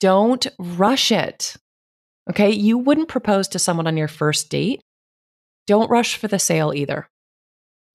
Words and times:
Don't 0.00 0.46
rush 0.58 1.10
it. 1.10 1.56
Okay. 2.30 2.50
You 2.50 2.78
wouldn't 2.78 3.08
propose 3.08 3.48
to 3.48 3.58
someone 3.58 3.86
on 3.86 3.96
your 3.96 4.08
first 4.08 4.50
date. 4.50 4.80
Don't 5.66 5.90
rush 5.90 6.16
for 6.16 6.28
the 6.28 6.38
sale 6.38 6.72
either. 6.74 7.08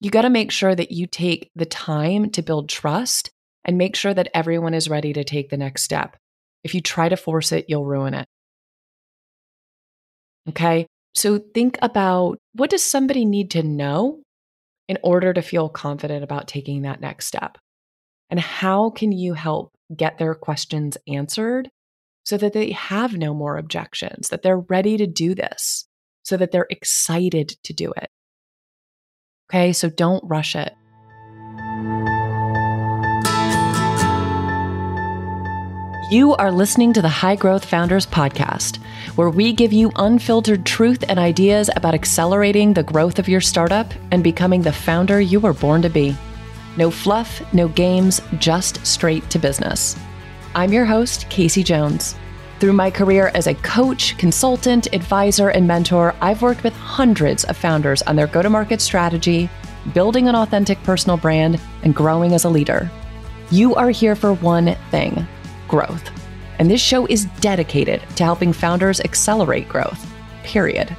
You 0.02 0.12
got 0.12 0.24
to 0.24 0.29
make 0.29 0.52
sure 0.52 0.76
that 0.76 0.92
you 0.92 1.08
take 1.08 1.50
the 1.55 1.66
time 1.66 2.29
to 2.31 2.42
build 2.42 2.68
trust 2.68 3.29
and 3.63 3.78
make 3.78 3.96
sure 3.96 4.13
that 4.13 4.29
everyone 4.34 4.74
is 4.74 4.89
ready 4.89 5.13
to 5.13 5.24
take 5.24 5.50
the 5.50 5.58
next 5.58 5.84
step. 5.84 6.18
If 6.63 6.76
you 6.76 6.81
try 6.81 7.10
to 7.10 7.18
force 7.18 7.52
it, 7.52 7.66
you'll 7.68 7.86
ruin 7.86 8.13
it. 8.13 8.26
Okay. 10.49 10.88
So 11.15 11.38
think 11.38 11.78
about 11.81 12.38
what 12.54 12.70
does 12.70 12.83
somebody 12.83 13.24
need 13.24 13.51
to 13.51 13.63
know 13.63 14.22
in 14.88 14.97
order 15.04 15.33
to 15.33 15.42
feel 15.42 15.70
confident 15.70 16.23
about 16.23 16.48
taking 16.48 16.81
that 16.81 16.99
next 16.99 17.27
step? 17.27 17.58
And 18.30 18.40
how 18.40 18.90
can 18.90 19.12
you 19.12 19.34
help 19.34 19.72
get 19.95 20.17
their 20.17 20.35
questions 20.35 20.98
answered 21.08 21.70
so 22.23 22.38
that 22.38 22.53
they 22.53 22.71
have 22.71 23.17
no 23.17 23.34
more 23.34 23.58
objections, 23.58 24.29
that 24.29 24.41
they're 24.41 24.59
ready 24.59 24.98
to 24.98 25.07
do 25.07 25.35
this, 25.35 25.85
so 26.23 26.38
that 26.38 26.52
they're 26.52 26.67
excited 26.70 27.49
to 27.63 27.73
do 27.73 27.93
it? 27.98 28.09
Okay, 29.49 29.73
so 29.73 29.89
don't 29.89 30.23
rush 30.25 30.55
it. 30.55 30.73
You 36.09 36.35
are 36.35 36.51
listening 36.51 36.93
to 36.93 37.01
the 37.01 37.09
High 37.09 37.35
Growth 37.35 37.65
Founders 37.65 38.05
Podcast, 38.05 38.77
where 39.15 39.31
we 39.31 39.51
give 39.51 39.73
you 39.73 39.91
unfiltered 39.95 40.65
truth 40.65 41.03
and 41.09 41.17
ideas 41.17 41.71
about 41.76 41.95
accelerating 41.95 42.73
the 42.73 42.84
growth 42.84 43.17
of 43.17 43.27
your 43.27 43.41
startup 43.41 43.91
and 44.12 44.23
becoming 44.23 44.62
the 44.62 44.71
founder 44.71 45.20
you 45.20 45.40
were 45.40 45.53
born 45.53 45.81
to 45.81 45.90
be. 45.90 46.15
No 46.77 46.91
fluff, 46.91 47.41
no 47.51 47.67
games, 47.67 48.21
just 48.37 48.85
straight 48.85 49.27
to 49.31 49.40
business. 49.40 49.98
I'm 50.55 50.71
your 50.71 50.85
host, 50.85 51.27
Kasey 51.30 51.66
Jones. 51.66 52.13
Through 52.59 52.73
my 52.73 52.91
career 52.91 53.31
as 53.34 53.48
a 53.48 53.55
coach, 53.55 54.16
consultant, 54.20 54.88
advisor, 54.93 55.49
and 55.49 55.67
mentor, 55.67 56.13
I've 56.21 56.43
worked 56.43 56.63
with 56.63 56.73
hundreds 56.73 57.43
of 57.46 57.57
founders 57.57 58.04
on 58.04 58.15
their 58.15 58.27
go 58.27 58.43
to 58.43 58.51
market 58.51 58.79
strategy, 58.79 59.49
building 59.96 60.27
an 60.27 60.35
authentic 60.35 60.81
personal 60.84 61.18
brand, 61.18 61.59
and 61.81 61.96
growing 61.96 62.34
as 62.34 62.43
a 62.43 62.49
leader. 62.49 62.91
You 63.49 63.74
are 63.74 63.90
here 63.90 64.16
for 64.16 64.36
one 64.36 64.76
thing 64.92 65.28
growth. 65.68 66.08
And 66.59 66.70
this 66.70 66.81
show 66.81 67.08
is 67.08 67.26
dedicated 67.42 68.04
to 68.16 68.24
helping 68.24 68.54
founders 68.54 69.02
accelerate 69.02 69.68
growth, 69.68 70.08
period. 70.44 70.96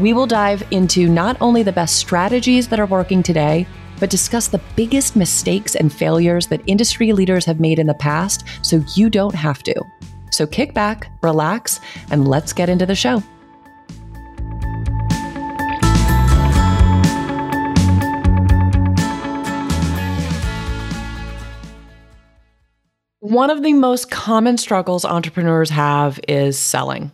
We 0.00 0.14
will 0.14 0.26
dive 0.26 0.66
into 0.72 1.08
not 1.08 1.36
only 1.40 1.62
the 1.62 1.70
best 1.70 1.94
strategies 1.94 2.66
that 2.68 2.80
are 2.80 2.86
working 2.86 3.22
today, 3.22 3.68
but 4.00 4.10
discuss 4.10 4.48
the 4.48 4.60
biggest 4.74 5.14
mistakes 5.14 5.76
and 5.76 5.92
failures 5.92 6.48
that 6.48 6.62
industry 6.66 7.12
leaders 7.12 7.44
have 7.44 7.60
made 7.60 7.78
in 7.78 7.86
the 7.86 7.94
past 7.94 8.44
so 8.62 8.82
you 8.96 9.10
don't 9.10 9.34
have 9.34 9.62
to. 9.62 9.74
So 10.32 10.46
kick 10.46 10.74
back, 10.74 11.12
relax, 11.22 11.78
and 12.10 12.26
let's 12.26 12.52
get 12.52 12.68
into 12.68 12.86
the 12.86 12.94
show. 12.94 13.22
One 23.20 23.50
of 23.50 23.62
the 23.62 23.74
most 23.74 24.10
common 24.10 24.56
struggles 24.56 25.04
entrepreneurs 25.04 25.70
have 25.70 26.18
is 26.26 26.58
selling. 26.58 27.12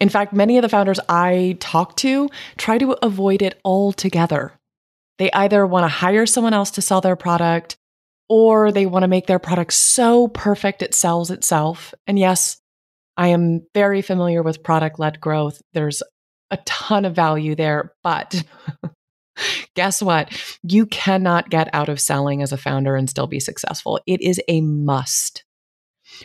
In 0.00 0.08
fact, 0.08 0.32
many 0.32 0.56
of 0.56 0.62
the 0.62 0.68
founders 0.68 0.98
I 1.08 1.56
talk 1.60 1.96
to 1.98 2.30
try 2.56 2.78
to 2.78 2.96
avoid 3.02 3.42
it 3.42 3.60
altogether. 3.64 4.52
They 5.18 5.30
either 5.32 5.66
want 5.66 5.84
to 5.84 5.88
hire 5.88 6.26
someone 6.26 6.54
else 6.54 6.72
to 6.72 6.82
sell 6.82 7.00
their 7.00 7.16
product 7.16 7.76
or 8.28 8.72
they 8.72 8.86
want 8.86 9.02
to 9.02 9.08
make 9.08 9.26
their 9.26 9.38
product 9.38 9.72
so 9.72 10.28
perfect 10.28 10.82
it 10.82 10.94
sells 10.94 11.30
itself. 11.30 11.92
And 12.06 12.18
yes, 12.18 12.60
I 13.16 13.28
am 13.28 13.66
very 13.74 14.02
familiar 14.02 14.42
with 14.42 14.62
product 14.62 14.98
led 14.98 15.20
growth. 15.20 15.60
There's 15.74 16.02
a 16.50 16.56
ton 16.58 17.04
of 17.04 17.14
value 17.14 17.54
there, 17.54 17.92
but 18.02 18.42
guess 19.74 20.02
what? 20.02 20.32
You 20.62 20.86
cannot 20.86 21.50
get 21.50 21.68
out 21.74 21.88
of 21.88 22.00
selling 22.00 22.42
as 22.42 22.52
a 22.52 22.56
founder 22.56 22.96
and 22.96 23.08
still 23.08 23.26
be 23.26 23.40
successful. 23.40 24.00
It 24.06 24.20
is 24.22 24.40
a 24.48 24.60
must. 24.60 25.44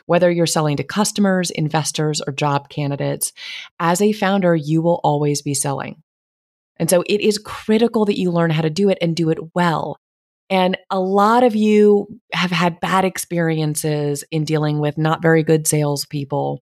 Whether 0.06 0.30
you're 0.30 0.46
selling 0.46 0.78
to 0.78 0.84
customers, 0.84 1.50
investors, 1.50 2.22
or 2.26 2.34
job 2.34 2.70
candidates, 2.70 3.32
as 3.80 4.02
a 4.02 4.12
founder, 4.12 4.56
you 4.56 4.82
will 4.82 5.00
always 5.04 5.42
be 5.42 5.54
selling. 5.54 6.04
And 6.80 6.90
so 6.90 7.04
it 7.08 7.22
is 7.22 7.38
critical 7.38 8.06
that 8.06 8.20
you 8.20 8.32
learn 8.32 8.52
how 8.52 8.62
to 8.62 8.70
do 8.70 8.90
it 8.90 8.98
and 9.02 9.16
do 9.16 9.30
it 9.30 9.40
well. 9.56 9.98
And 10.50 10.78
a 10.90 11.00
lot 11.00 11.44
of 11.44 11.56
you 11.56 12.08
have 12.34 12.52
had 12.52 12.80
bad 12.80 13.04
experiences 13.04 14.24
in 14.32 14.46
dealing 14.46 14.80
with 14.80 14.98
not 14.98 15.22
very 15.22 15.44
good 15.44 15.68
salespeople, 15.68 16.62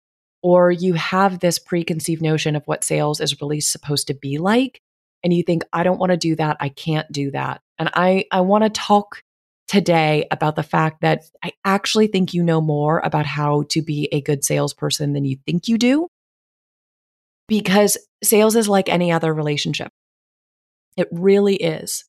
or 0.42 0.72
you 0.72 0.94
have 0.94 1.38
this 1.38 1.58
preconceived 1.58 2.22
notion 2.22 2.56
of 2.56 2.64
what 2.66 2.84
sales 2.84 3.20
is 3.20 3.40
really 3.40 3.60
supposed 3.60 4.08
to 4.08 4.14
be 4.14 4.38
like 4.38 4.80
and 5.24 5.32
you 5.32 5.42
think, 5.42 5.64
I 5.72 5.82
don't 5.82 5.98
want 5.98 6.10
to 6.10 6.16
do 6.16 6.36
that. 6.36 6.56
I 6.60 6.68
can't 6.68 7.10
do 7.10 7.30
that. 7.32 7.60
And 7.78 7.90
I, 7.94 8.24
I 8.30 8.40
want 8.42 8.64
to 8.64 8.70
talk 8.70 9.22
today 9.66 10.26
about 10.30 10.56
the 10.56 10.62
fact 10.62 11.02
that 11.02 11.24
I 11.42 11.52
actually 11.64 12.06
think 12.06 12.32
you 12.32 12.42
know 12.42 12.60
more 12.60 13.00
about 13.00 13.26
how 13.26 13.64
to 13.70 13.82
be 13.82 14.08
a 14.12 14.20
good 14.20 14.44
salesperson 14.44 15.12
than 15.12 15.24
you 15.24 15.36
think 15.46 15.68
you 15.68 15.76
do. 15.76 16.08
Because 17.48 17.98
sales 18.22 18.56
is 18.56 18.68
like 18.68 18.88
any 18.88 19.10
other 19.10 19.32
relationship. 19.32 19.90
It 20.98 21.08
really 21.12 21.54
is. 21.54 22.04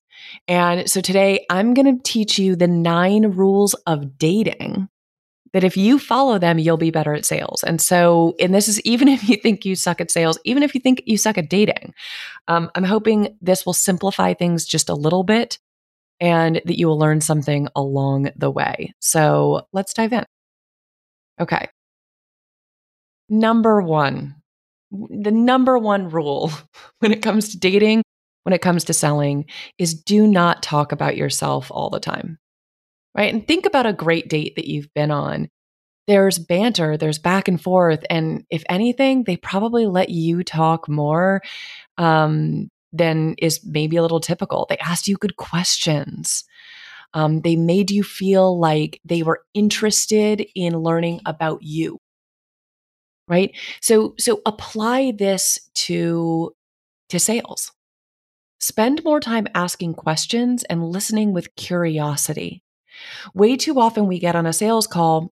And 0.48 0.90
so 0.90 1.00
today 1.00 1.46
I'm 1.50 1.74
going 1.74 1.98
to 1.98 2.04
teach 2.04 2.38
you 2.40 2.56
the 2.56 2.68
nine 2.68 3.32
rules 3.32 3.76
of 3.86 4.18
dating 4.18 4.90
that 5.54 5.64
if 5.64 5.78
you 5.78 5.98
follow 5.98 6.38
them, 6.38 6.60
you'll 6.60 6.78
be 6.78 6.92
better 6.92 7.14
at 7.14 7.26
sales. 7.26 7.64
And 7.64 7.82
so, 7.82 8.36
and 8.40 8.54
this 8.54 8.68
is 8.68 8.82
even 8.82 9.08
if 9.08 9.30
you 9.30 9.38
think 9.38 9.64
you 9.64 9.76
suck 9.76 10.02
at 10.02 10.12
sales, 10.12 10.40
even 10.44 10.64
if 10.64 10.74
you 10.76 10.82
think 10.82 11.04
you 11.06 11.18
suck 11.18 11.38
at 11.38 11.50
dating, 11.50 11.94
um, 12.48 12.70
I'm 12.76 12.84
hoping 12.84 13.38
this 13.42 13.66
will 13.66 13.74
simplify 13.74 14.34
things 14.34 14.66
just 14.66 14.90
a 14.90 14.96
little 14.96 15.24
bit 15.24 15.60
and 16.20 16.62
that 16.66 16.78
you 16.78 16.88
will 16.88 17.00
learn 17.00 17.22
something 17.22 17.70
along 17.76 18.32
the 18.36 18.52
way. 18.52 18.94
So 19.00 19.68
let's 19.72 19.94
dive 19.94 20.14
in. 20.14 20.26
Okay. 21.40 21.68
Number 23.30 23.82
one, 23.82 24.36
the 24.92 25.32
number 25.32 25.78
one 25.78 26.10
rule 26.10 26.52
when 27.00 27.12
it 27.12 27.22
comes 27.22 27.50
to 27.50 27.60
dating, 27.60 28.04
when 28.50 28.56
it 28.56 28.62
comes 28.62 28.84
to 28.86 28.94
selling, 28.94 29.46
is 29.78 29.94
do 29.94 30.26
not 30.26 30.64
talk 30.64 30.92
about 30.92 31.16
yourself 31.16 31.70
all 31.72 31.90
the 31.90 32.00
time 32.00 32.40
right? 33.16 33.34
And 33.34 33.48
think 33.48 33.66
about 33.66 33.86
a 33.86 33.94
great 33.94 34.30
date 34.30 34.54
that 34.56 34.68
you've 34.68 34.94
been 34.94 35.12
on. 35.12 35.50
There's 36.08 36.40
banter, 36.40 36.98
there's 36.98 37.20
back 37.20 37.48
and 37.48 37.62
forth. 37.62 38.04
And 38.10 38.46
if 38.50 38.64
anything, 38.70 39.26
they 39.26 39.38
probably 39.38 39.86
let 39.86 40.10
you 40.10 40.44
talk 40.44 40.88
more 40.88 41.42
um, 41.98 42.70
than 42.92 43.36
is 43.38 43.60
maybe 43.64 43.98
a 43.98 44.02
little 44.02 44.20
typical. 44.20 44.66
They 44.68 44.78
asked 44.78 45.08
you 45.08 45.18
good 45.18 45.36
questions. 45.36 46.46
Um, 47.14 47.42
they 47.42 47.56
made 47.56 47.92
you 47.92 48.04
feel 48.04 48.60
like 48.60 49.02
they 49.04 49.22
were 49.24 49.42
interested 49.54 50.46
in 50.56 50.74
learning 50.74 51.22
about 51.26 51.64
you 51.64 52.00
right 53.28 53.52
so 53.82 54.16
so 54.18 54.42
apply 54.46 55.12
this 55.18 55.60
to 55.74 56.52
to 57.10 57.20
sales 57.20 57.72
spend 58.60 59.04
more 59.04 59.20
time 59.20 59.48
asking 59.56 59.94
questions 59.94 60.64
and 60.64 60.92
listening 60.92 61.34
with 61.34 61.56
curiosity 61.56 62.64
Way 63.34 63.58
too 63.58 63.80
often 63.80 64.08
we 64.08 64.20
get 64.20 64.36
on 64.36 64.46
a 64.46 64.54
sales 64.54 64.88
call 64.88 65.32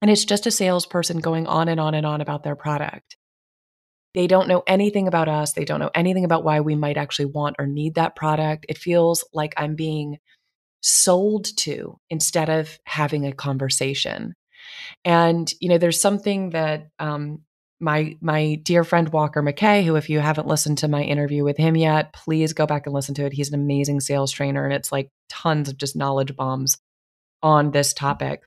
and 0.00 0.10
it's 0.10 0.24
just 0.24 0.46
a 0.46 0.50
salesperson 0.50 1.18
going 1.18 1.46
on 1.46 1.68
and 1.68 1.78
on 1.78 1.94
and 1.94 2.04
on 2.04 2.20
about 2.20 2.42
their 2.42 2.56
product. 2.56 3.16
They 4.14 4.26
don't 4.26 4.48
know 4.48 4.62
anything 4.66 5.08
about 5.08 5.28
us. 5.28 5.52
They 5.52 5.64
don't 5.64 5.80
know 5.80 5.90
anything 5.94 6.24
about 6.24 6.44
why 6.44 6.60
we 6.60 6.74
might 6.74 6.96
actually 6.96 7.26
want 7.26 7.56
or 7.58 7.66
need 7.66 7.94
that 7.94 8.16
product. 8.16 8.66
It 8.68 8.76
feels 8.76 9.24
like 9.32 9.54
I'm 9.56 9.74
being 9.74 10.18
sold 10.82 11.56
to 11.58 11.98
instead 12.10 12.50
of 12.50 12.78
having 12.84 13.24
a 13.24 13.32
conversation. 13.32 14.34
And, 15.04 15.50
you 15.60 15.68
know, 15.68 15.78
there's 15.78 16.00
something 16.00 16.50
that 16.50 16.88
um, 16.98 17.42
my 17.82 18.16
my 18.20 18.54
dear 18.62 18.84
friend 18.84 19.08
Walker 19.10 19.42
McKay, 19.42 19.84
who 19.84 19.96
if 19.96 20.08
you 20.08 20.20
haven't 20.20 20.46
listened 20.46 20.78
to 20.78 20.88
my 20.88 21.02
interview 21.02 21.44
with 21.44 21.56
him 21.56 21.76
yet, 21.76 22.12
please 22.12 22.52
go 22.52 22.64
back 22.64 22.86
and 22.86 22.94
listen 22.94 23.14
to 23.16 23.26
it. 23.26 23.32
He's 23.32 23.48
an 23.48 23.60
amazing 23.60 24.00
sales 24.00 24.30
trainer 24.30 24.64
and 24.64 24.72
it's 24.72 24.92
like 24.92 25.10
tons 25.28 25.68
of 25.68 25.76
just 25.76 25.96
knowledge 25.96 26.34
bombs 26.36 26.78
on 27.42 27.72
this 27.72 27.92
topic. 27.92 28.42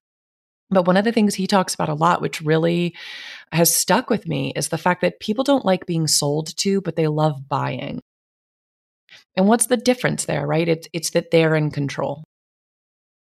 But 0.70 0.88
one 0.88 0.98
of 0.98 1.06
the 1.06 1.12
things 1.12 1.36
he 1.36 1.46
talks 1.48 1.76
about 1.76 1.90
a 1.90 1.94
lot, 1.94 2.22
which 2.22 2.42
really 2.42 2.96
has 3.52 3.76
stuck 3.76 4.10
with 4.10 4.28
me, 4.28 4.52
is 4.56 4.70
the 4.70 4.78
fact 4.78 5.02
that 5.02 5.20
people 5.20 5.44
don't 5.44 5.66
like 5.66 5.86
being 5.86 6.08
sold 6.08 6.56
to, 6.58 6.82
but 6.82 6.96
they 6.96 7.08
love 7.08 7.48
buying. 7.48 8.02
And 9.36 9.48
what's 9.48 9.68
the 9.68 9.78
difference 9.78 10.26
there, 10.26 10.48
right? 10.48 10.68
It's, 10.68 10.88
it's 10.92 11.12
that 11.12 11.30
they're 11.30 11.56
in 11.56 11.70
control, 11.70 12.24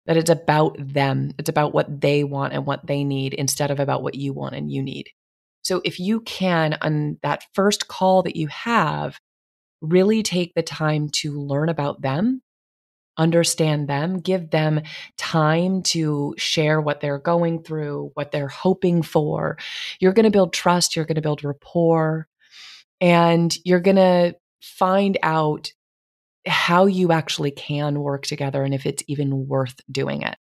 that 0.06 0.16
it's 0.16 0.30
about 0.30 0.76
them. 0.78 1.32
It's 1.38 1.48
about 1.48 1.74
what 1.74 2.00
they 2.00 2.22
want 2.22 2.52
and 2.52 2.64
what 2.64 2.86
they 2.86 3.02
need 3.02 3.34
instead 3.34 3.72
of 3.72 3.80
about 3.80 4.02
what 4.02 4.14
you 4.14 4.32
want 4.32 4.54
and 4.54 4.70
you 4.70 4.82
need. 4.82 5.08
So 5.66 5.80
if 5.84 5.98
you 5.98 6.20
can, 6.20 6.78
on 6.80 7.18
that 7.24 7.42
first 7.52 7.88
call 7.88 8.22
that 8.22 8.36
you 8.36 8.46
have, 8.46 9.18
really 9.80 10.22
take 10.22 10.54
the 10.54 10.62
time 10.62 11.08
to 11.08 11.40
learn 11.40 11.68
about 11.68 12.00
them 12.02 12.40
understand 13.18 13.88
them, 13.88 14.20
give 14.20 14.50
them 14.50 14.82
time 15.16 15.82
to 15.82 16.34
share 16.36 16.80
what 16.80 17.00
they're 17.00 17.18
going 17.18 17.62
through, 17.62 18.10
what 18.12 18.30
they're 18.30 18.46
hoping 18.46 19.02
for, 19.02 19.56
you're 19.98 20.12
going 20.12 20.24
to 20.24 20.30
build 20.30 20.52
trust, 20.52 20.94
you're 20.94 21.06
going 21.06 21.16
to 21.16 21.22
build 21.22 21.42
rapport, 21.42 22.28
and 23.00 23.56
you're 23.64 23.80
going 23.80 23.96
to 23.96 24.36
find 24.60 25.16
out 25.22 25.72
how 26.46 26.84
you 26.84 27.10
actually 27.10 27.50
can 27.50 27.98
work 28.00 28.26
together 28.26 28.62
and 28.62 28.74
if 28.74 28.84
it's 28.84 29.02
even 29.08 29.48
worth 29.48 29.80
doing 29.90 30.20
it. 30.20 30.36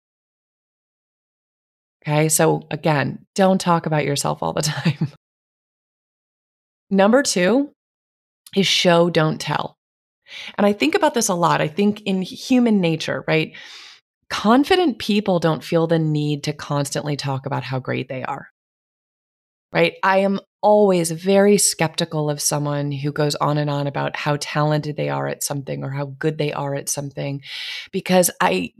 Okay. 2.07 2.29
So 2.29 2.63
again, 2.69 3.25
don't 3.33 3.59
talk 3.59 3.85
about 3.85 4.05
yourself 4.05 4.43
all 4.43 4.53
the 4.53 4.61
time. 4.61 5.11
Number 6.89 7.23
two 7.23 7.71
is 8.55 8.67
show, 8.67 9.09
don't 9.09 9.41
tell. 9.41 9.77
And 10.57 10.65
I 10.65 10.73
think 10.73 10.95
about 10.95 11.13
this 11.13 11.29
a 11.29 11.35
lot. 11.35 11.61
I 11.61 11.67
think 11.67 12.01
in 12.01 12.21
human 12.21 12.81
nature, 12.81 13.23
right? 13.27 13.53
Confident 14.29 14.99
people 14.99 15.39
don't 15.39 15.63
feel 15.63 15.87
the 15.87 15.99
need 15.99 16.43
to 16.43 16.53
constantly 16.53 17.15
talk 17.15 17.45
about 17.45 17.63
how 17.63 17.79
great 17.79 18.07
they 18.07 18.23
are. 18.23 18.49
Right? 19.71 19.95
I 20.03 20.19
am 20.19 20.39
always 20.61 21.11
very 21.11 21.57
skeptical 21.57 22.29
of 22.29 22.41
someone 22.41 22.91
who 22.91 23.11
goes 23.11 23.35
on 23.35 23.57
and 23.57 23.69
on 23.69 23.87
about 23.87 24.15
how 24.15 24.37
talented 24.39 24.95
they 24.95 25.09
are 25.09 25.27
at 25.27 25.43
something 25.43 25.83
or 25.83 25.91
how 25.91 26.05
good 26.17 26.37
they 26.37 26.53
are 26.53 26.75
at 26.75 26.89
something 26.89 27.41
because 27.91 28.31
I 28.41 28.71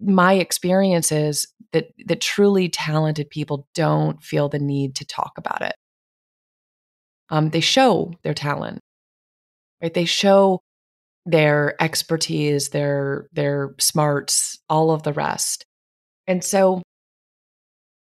my 0.00 0.34
experience 0.34 1.12
is 1.12 1.46
that 1.72 1.88
that 2.06 2.20
truly 2.20 2.68
talented 2.68 3.30
people 3.30 3.66
don't 3.74 4.22
feel 4.22 4.48
the 4.48 4.58
need 4.58 4.94
to 4.96 5.06
talk 5.06 5.32
about 5.36 5.62
it. 5.62 5.74
Um, 7.30 7.50
they 7.50 7.60
show 7.60 8.12
their 8.22 8.34
talent, 8.34 8.80
right? 9.82 9.92
They 9.92 10.06
show 10.06 10.60
their 11.26 11.80
expertise, 11.82 12.70
their 12.70 13.28
their 13.32 13.74
smarts, 13.78 14.58
all 14.68 14.90
of 14.90 15.02
the 15.02 15.12
rest. 15.12 15.64
And 16.26 16.42
so 16.42 16.82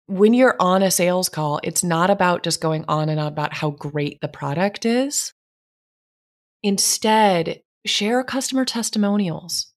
when 0.07 0.33
you're 0.33 0.55
on 0.59 0.81
a 0.81 0.91
sales 0.91 1.29
call, 1.29 1.59
it's 1.63 1.83
not 1.83 2.09
about 2.09 2.43
just 2.43 2.61
going 2.61 2.83
on 2.87 3.09
and 3.09 3.19
on 3.19 3.27
about 3.27 3.53
how 3.53 3.71
great 3.71 4.19
the 4.21 4.27
product 4.27 4.85
is. 4.85 5.33
Instead, 6.63 7.61
share 7.85 8.23
customer 8.23 8.65
testimonials 8.65 9.69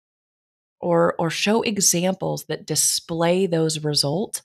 or 0.82 1.14
or 1.18 1.30
show 1.30 1.62
examples 1.62 2.44
that 2.44 2.66
display 2.66 3.46
those 3.46 3.82
results. 3.82 4.42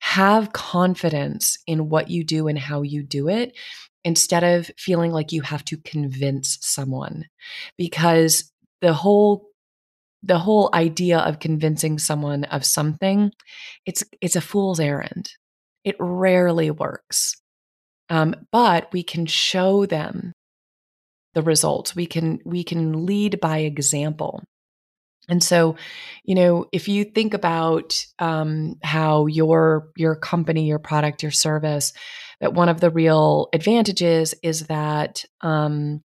Have 0.00 0.52
confidence 0.52 1.58
in 1.66 1.88
what 1.88 2.10
you 2.10 2.24
do 2.24 2.46
and 2.46 2.58
how 2.58 2.82
you 2.82 3.02
do 3.02 3.28
it 3.28 3.56
instead 4.04 4.44
of 4.44 4.70
feeling 4.76 5.12
like 5.12 5.32
you 5.32 5.40
have 5.42 5.64
to 5.64 5.78
convince 5.78 6.58
someone. 6.60 7.24
Because 7.78 8.52
the 8.80 8.92
whole 8.92 9.48
the 10.22 10.38
whole 10.38 10.70
idea 10.72 11.18
of 11.18 11.38
convincing 11.38 11.98
someone 11.98 12.44
of 12.44 12.64
something 12.64 13.30
it's 13.84 14.04
it's 14.20 14.36
a 14.36 14.40
fool's 14.40 14.80
errand. 14.80 15.30
It 15.84 15.96
rarely 15.98 16.70
works. 16.70 17.36
Um, 18.10 18.34
but 18.52 18.90
we 18.92 19.02
can 19.02 19.26
show 19.26 19.86
them 19.86 20.32
the 21.34 21.42
results. 21.42 21.96
We 21.96 22.06
can 22.06 22.40
we 22.44 22.64
can 22.64 23.06
lead 23.06 23.40
by 23.40 23.58
example 23.58 24.44
and 25.28 25.42
so, 25.42 25.76
you 26.24 26.34
know, 26.34 26.66
if 26.72 26.88
you 26.88 27.04
think 27.04 27.34
about 27.34 28.04
um, 28.18 28.76
how 28.82 29.26
your 29.26 29.88
your 29.96 30.16
company, 30.16 30.66
your 30.66 30.78
product, 30.78 31.22
your 31.22 31.32
service 31.32 31.92
that 32.40 32.52
one 32.52 32.68
of 32.68 32.80
the 32.80 32.90
real 32.90 33.48
advantages 33.52 34.34
is 34.42 34.66
that 34.66 35.24
um, 35.40 36.02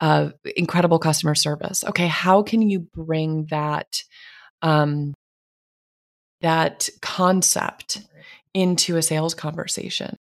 uh, 0.00 0.30
incredible 0.56 0.98
customer 0.98 1.34
service. 1.34 1.84
Okay, 1.84 2.08
how 2.08 2.42
can 2.42 2.62
you 2.62 2.80
bring 2.80 3.46
that 3.50 4.02
um, 4.62 5.14
that 6.40 6.88
concept 7.00 8.02
into 8.54 8.96
a 8.96 9.02
sales 9.02 9.34
conversation? 9.34 10.16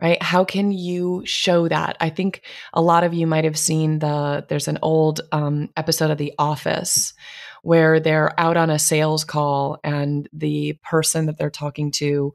Right? 0.00 0.22
How 0.22 0.44
can 0.44 0.70
you 0.70 1.22
show 1.26 1.66
that? 1.66 1.96
I 1.98 2.08
think 2.08 2.42
a 2.72 2.80
lot 2.80 3.02
of 3.02 3.14
you 3.14 3.26
might 3.26 3.44
have 3.44 3.58
seen 3.58 3.98
the 3.98 4.46
there's 4.48 4.68
an 4.68 4.78
old 4.80 5.20
um, 5.32 5.70
episode 5.76 6.10
of 6.12 6.18
The 6.18 6.34
Office 6.38 7.14
where 7.62 7.98
they're 7.98 8.38
out 8.38 8.56
on 8.56 8.70
a 8.70 8.78
sales 8.78 9.24
call 9.24 9.78
and 9.82 10.28
the 10.32 10.78
person 10.84 11.26
that 11.26 11.36
they're 11.36 11.50
talking 11.50 11.90
to 11.90 12.32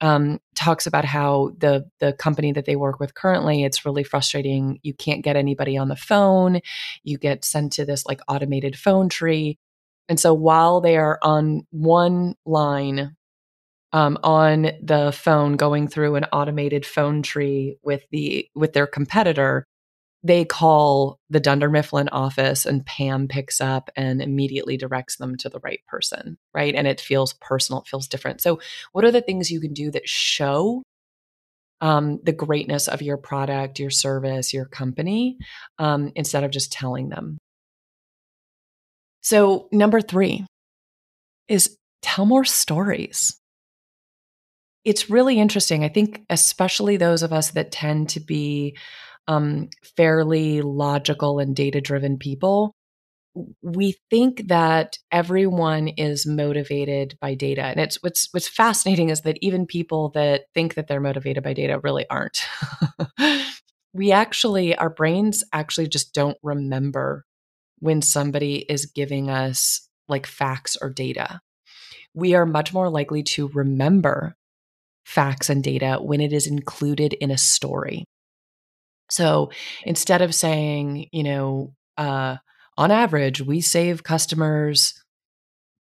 um, 0.00 0.40
talks 0.56 0.86
about 0.86 1.04
how 1.04 1.52
the 1.58 1.88
the 2.00 2.12
company 2.12 2.52
that 2.52 2.66
they 2.66 2.76
work 2.76 2.98
with 2.98 3.14
currently 3.14 3.62
it's 3.64 3.86
really 3.86 4.02
frustrating 4.02 4.78
you 4.82 4.92
can't 4.92 5.22
get 5.22 5.36
anybody 5.36 5.76
on 5.76 5.88
the 5.88 5.96
phone 5.96 6.60
you 7.04 7.18
get 7.18 7.44
sent 7.44 7.72
to 7.74 7.84
this 7.84 8.04
like 8.04 8.20
automated 8.28 8.76
phone 8.76 9.08
tree 9.08 9.58
and 10.08 10.18
so 10.18 10.34
while 10.34 10.80
they 10.80 10.96
are 10.96 11.18
on 11.22 11.66
one 11.70 12.34
line 12.44 13.16
um, 13.92 14.18
on 14.22 14.70
the 14.82 15.12
phone 15.14 15.56
going 15.56 15.88
through 15.88 16.14
an 16.14 16.24
automated 16.32 16.86
phone 16.86 17.22
tree 17.22 17.76
with 17.82 18.02
the 18.10 18.48
with 18.54 18.72
their 18.72 18.86
competitor 18.86 19.66
they 20.24 20.44
call 20.44 21.18
the 21.30 21.40
Dunder 21.40 21.68
Mifflin 21.68 22.08
office 22.10 22.64
and 22.64 22.86
Pam 22.86 23.26
picks 23.26 23.60
up 23.60 23.90
and 23.96 24.22
immediately 24.22 24.76
directs 24.76 25.16
them 25.16 25.36
to 25.38 25.48
the 25.48 25.58
right 25.60 25.80
person, 25.88 26.38
right? 26.54 26.74
And 26.74 26.86
it 26.86 27.00
feels 27.00 27.34
personal, 27.34 27.82
it 27.82 27.88
feels 27.88 28.06
different. 28.06 28.40
So, 28.40 28.60
what 28.92 29.04
are 29.04 29.10
the 29.10 29.20
things 29.20 29.50
you 29.50 29.60
can 29.60 29.72
do 29.72 29.90
that 29.90 30.08
show 30.08 30.82
um, 31.80 32.20
the 32.22 32.32
greatness 32.32 32.86
of 32.86 33.02
your 33.02 33.16
product, 33.16 33.80
your 33.80 33.90
service, 33.90 34.54
your 34.54 34.66
company, 34.66 35.38
um, 35.78 36.12
instead 36.14 36.44
of 36.44 36.52
just 36.52 36.70
telling 36.70 37.08
them? 37.08 37.38
So, 39.22 39.68
number 39.72 40.00
three 40.00 40.46
is 41.48 41.76
tell 42.00 42.26
more 42.26 42.44
stories. 42.44 43.36
It's 44.84 45.08
really 45.08 45.38
interesting. 45.38 45.84
I 45.84 45.88
think, 45.88 46.22
especially 46.28 46.96
those 46.96 47.22
of 47.22 47.32
us 47.32 47.52
that 47.52 47.70
tend 47.70 48.08
to 48.10 48.20
be 48.20 48.76
um, 49.28 49.68
fairly 49.96 50.60
logical 50.62 51.38
and 51.38 51.54
data 51.54 51.80
driven 51.80 52.18
people, 52.18 52.74
we 53.62 53.96
think 54.10 54.48
that 54.48 54.98
everyone 55.10 55.88
is 55.88 56.26
motivated 56.26 57.16
by 57.20 57.34
data. 57.34 57.62
And 57.62 57.80
it's 57.80 57.96
what's 58.02 58.28
what's 58.32 58.48
fascinating 58.48 59.08
is 59.08 59.22
that 59.22 59.38
even 59.40 59.66
people 59.66 60.10
that 60.10 60.42
think 60.54 60.74
that 60.74 60.88
they're 60.88 61.00
motivated 61.00 61.42
by 61.42 61.54
data 61.54 61.78
really 61.78 62.04
aren't. 62.10 62.42
we 63.94 64.12
actually 64.12 64.76
our 64.76 64.90
brains 64.90 65.44
actually 65.52 65.88
just 65.88 66.12
don't 66.12 66.36
remember 66.42 67.24
when 67.78 68.02
somebody 68.02 68.66
is 68.68 68.86
giving 68.86 69.30
us 69.30 69.88
like 70.08 70.26
facts 70.26 70.76
or 70.80 70.90
data. 70.90 71.40
We 72.14 72.34
are 72.34 72.44
much 72.44 72.74
more 72.74 72.90
likely 72.90 73.22
to 73.22 73.48
remember 73.48 74.36
facts 75.04 75.50
and 75.50 75.62
data 75.62 75.98
when 76.00 76.20
it 76.20 76.32
is 76.32 76.46
included 76.46 77.12
in 77.14 77.30
a 77.30 77.38
story. 77.38 78.04
So 79.10 79.50
instead 79.84 80.22
of 80.22 80.34
saying, 80.34 81.08
you 81.12 81.22
know, 81.22 81.74
uh, 81.98 82.36
on 82.78 82.90
average, 82.90 83.40
we 83.40 83.60
save 83.60 84.02
customers 84.02 84.94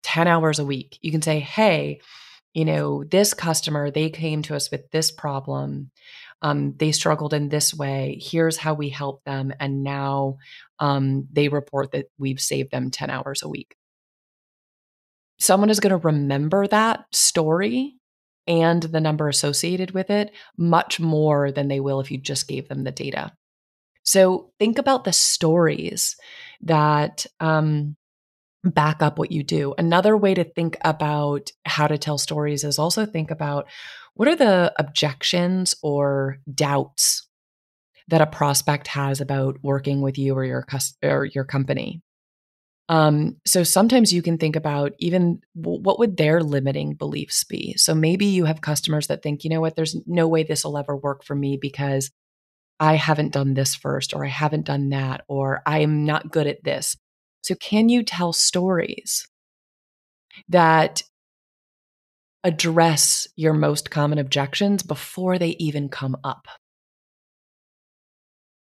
10 0.03 0.29
hours 0.29 0.59
a 0.59 0.65
week, 0.65 0.99
you 1.01 1.11
can 1.11 1.23
say, 1.23 1.41
hey, 1.41 2.01
you 2.53 2.65
know, 2.65 3.03
this 3.03 3.35
customer, 3.35 3.91
they 3.91 4.11
came 4.11 4.43
to 4.43 4.55
us 4.55 4.71
with 4.71 4.91
this 4.91 5.11
problem. 5.11 5.91
Um, 6.43 6.75
they 6.77 6.93
struggled 6.93 7.33
in 7.33 7.49
this 7.49 7.75
way. 7.75 8.21
Here's 8.23 8.59
how 8.59 8.75
we 8.75 8.91
help 8.91 9.25
them. 9.25 9.53
And 9.59 9.83
now 9.83 10.37
um, 10.79 11.27
they 11.33 11.49
report 11.49 11.93
that 11.93 12.07
we've 12.19 12.41
saved 12.41 12.71
them 12.71 12.91
10 12.91 13.11
hours 13.11 13.43
a 13.43 13.49
week. 13.49 13.75
Someone 15.39 15.71
is 15.71 15.81
going 15.81 15.99
to 15.99 16.07
remember 16.07 16.67
that 16.67 17.07
story 17.13 17.97
and 18.47 18.83
the 18.83 19.01
number 19.01 19.29
associated 19.29 19.93
with 19.93 20.11
it 20.11 20.33
much 20.57 21.01
more 21.01 21.51
than 21.51 21.69
they 21.69 21.81
will 21.81 22.01
if 22.01 22.11
you 22.11 22.19
just 22.19 22.49
gave 22.49 22.69
them 22.69 22.85
the 22.85 22.93
data. 22.93 23.33
So 24.03 24.53
think 24.59 24.79
about 24.79 25.05
the 25.05 25.13
stories 25.13 26.17
that 26.63 27.27
um, 27.41 27.97
back 28.63 29.03
up 29.03 29.19
what 29.19 29.33
you 29.33 29.43
do. 29.43 29.75
Another 29.79 30.17
way 30.17 30.35
to 30.35 30.45
think 30.45 30.77
about 30.85 31.51
how 31.65 31.87
to 31.87 31.99
tell 31.99 32.19
stories 32.19 32.65
is 32.65 32.79
also 32.79 33.07
think 33.07 33.31
about 33.31 33.67
what 34.15 34.29
are 34.29 34.37
the 34.37 34.73
objections 34.79 35.75
or 35.83 36.39
doubts 36.53 37.27
that 38.09 38.21
a 38.21 38.27
prospect 38.27 38.89
has 38.89 39.21
about 39.21 39.57
working 39.63 40.03
with 40.03 40.19
you 40.19 40.35
or 40.35 40.45
your 40.45 40.63
cus- 40.63 40.97
or 41.03 41.25
your 41.25 41.45
company. 41.45 42.03
Um, 42.89 43.37
so 43.47 43.63
sometimes 43.63 44.13
you 44.13 44.21
can 44.21 44.37
think 44.37 44.57
about 44.57 44.93
even 44.99 45.41
what 45.55 45.99
would 45.99 46.17
their 46.17 46.43
limiting 46.43 46.95
beliefs 46.95 47.43
be. 47.45 47.75
So 47.79 47.95
maybe 47.95 48.27
you 48.27 48.45
have 48.45 48.61
customers 48.61 49.07
that 49.07 49.23
think, 49.23 49.43
you 49.43 49.51
know 49.51 49.61
what, 49.61 49.75
there's 49.75 49.97
no 50.07 50.29
way 50.29 50.43
this 50.43 50.65
will 50.65 50.77
ever 50.77 50.95
work 50.95 51.25
for 51.25 51.35
me 51.35 51.57
because 51.57 52.11
I 52.79 52.97
haven't 52.97 53.33
done 53.33 53.55
this 53.55 53.75
first, 53.75 54.13
or 54.13 54.25
I 54.25 54.29
haven't 54.29 54.67
done 54.67 54.91
that, 54.91 55.23
or 55.29 55.63
I'm 55.65 56.05
not 56.05 56.31
good 56.31 56.47
at 56.47 56.65
this. 56.65 56.97
So 57.43 57.55
can 57.55 57.89
you 57.89 58.03
tell 58.03 58.33
stories 58.33 59.27
that 60.49 61.03
address 62.43 63.29
your 63.37 63.55
most 63.55 63.91
common 63.91 64.19
objections 64.19 64.83
before 64.83 65.39
they 65.39 65.51
even 65.59 65.89
come 65.89 66.17
up? 66.25 66.47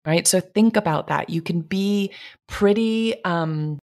Right. 0.05 0.25
So 0.25 0.39
think 0.39 0.77
about 0.77 1.07
that. 1.07 1.29
You 1.29 1.41
can 1.41 1.61
be 1.61 2.11
pretty 2.47 3.23
um, 3.25 3.77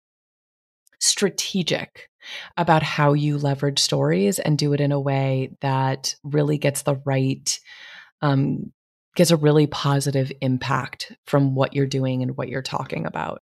strategic 1.03 2.09
about 2.57 2.83
how 2.83 3.13
you 3.13 3.37
leverage 3.37 3.79
stories 3.79 4.39
and 4.39 4.57
do 4.57 4.73
it 4.73 4.81
in 4.81 4.93
a 4.93 5.01
way 5.01 5.57
that 5.61 6.15
really 6.23 6.59
gets 6.59 6.83
the 6.83 6.97
right 7.05 7.59
um, 8.21 8.73
gets 9.17 9.31
a 9.31 9.37
really 9.37 9.67
positive 9.67 10.33
impact 10.41 11.13
from 11.27 11.55
what 11.55 11.75
you're 11.75 11.87
doing 11.87 12.23
and 12.23 12.37
what 12.37 12.49
you're 12.49 12.63
talking 12.63 13.05
about. 13.05 13.43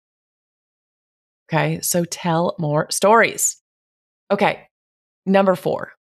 Okay, 1.48 1.80
so 1.82 2.04
tell 2.06 2.56
more 2.58 2.88
stories. 2.90 3.58
Okay, 4.32 4.68
number 5.26 5.56
four, 5.56 5.92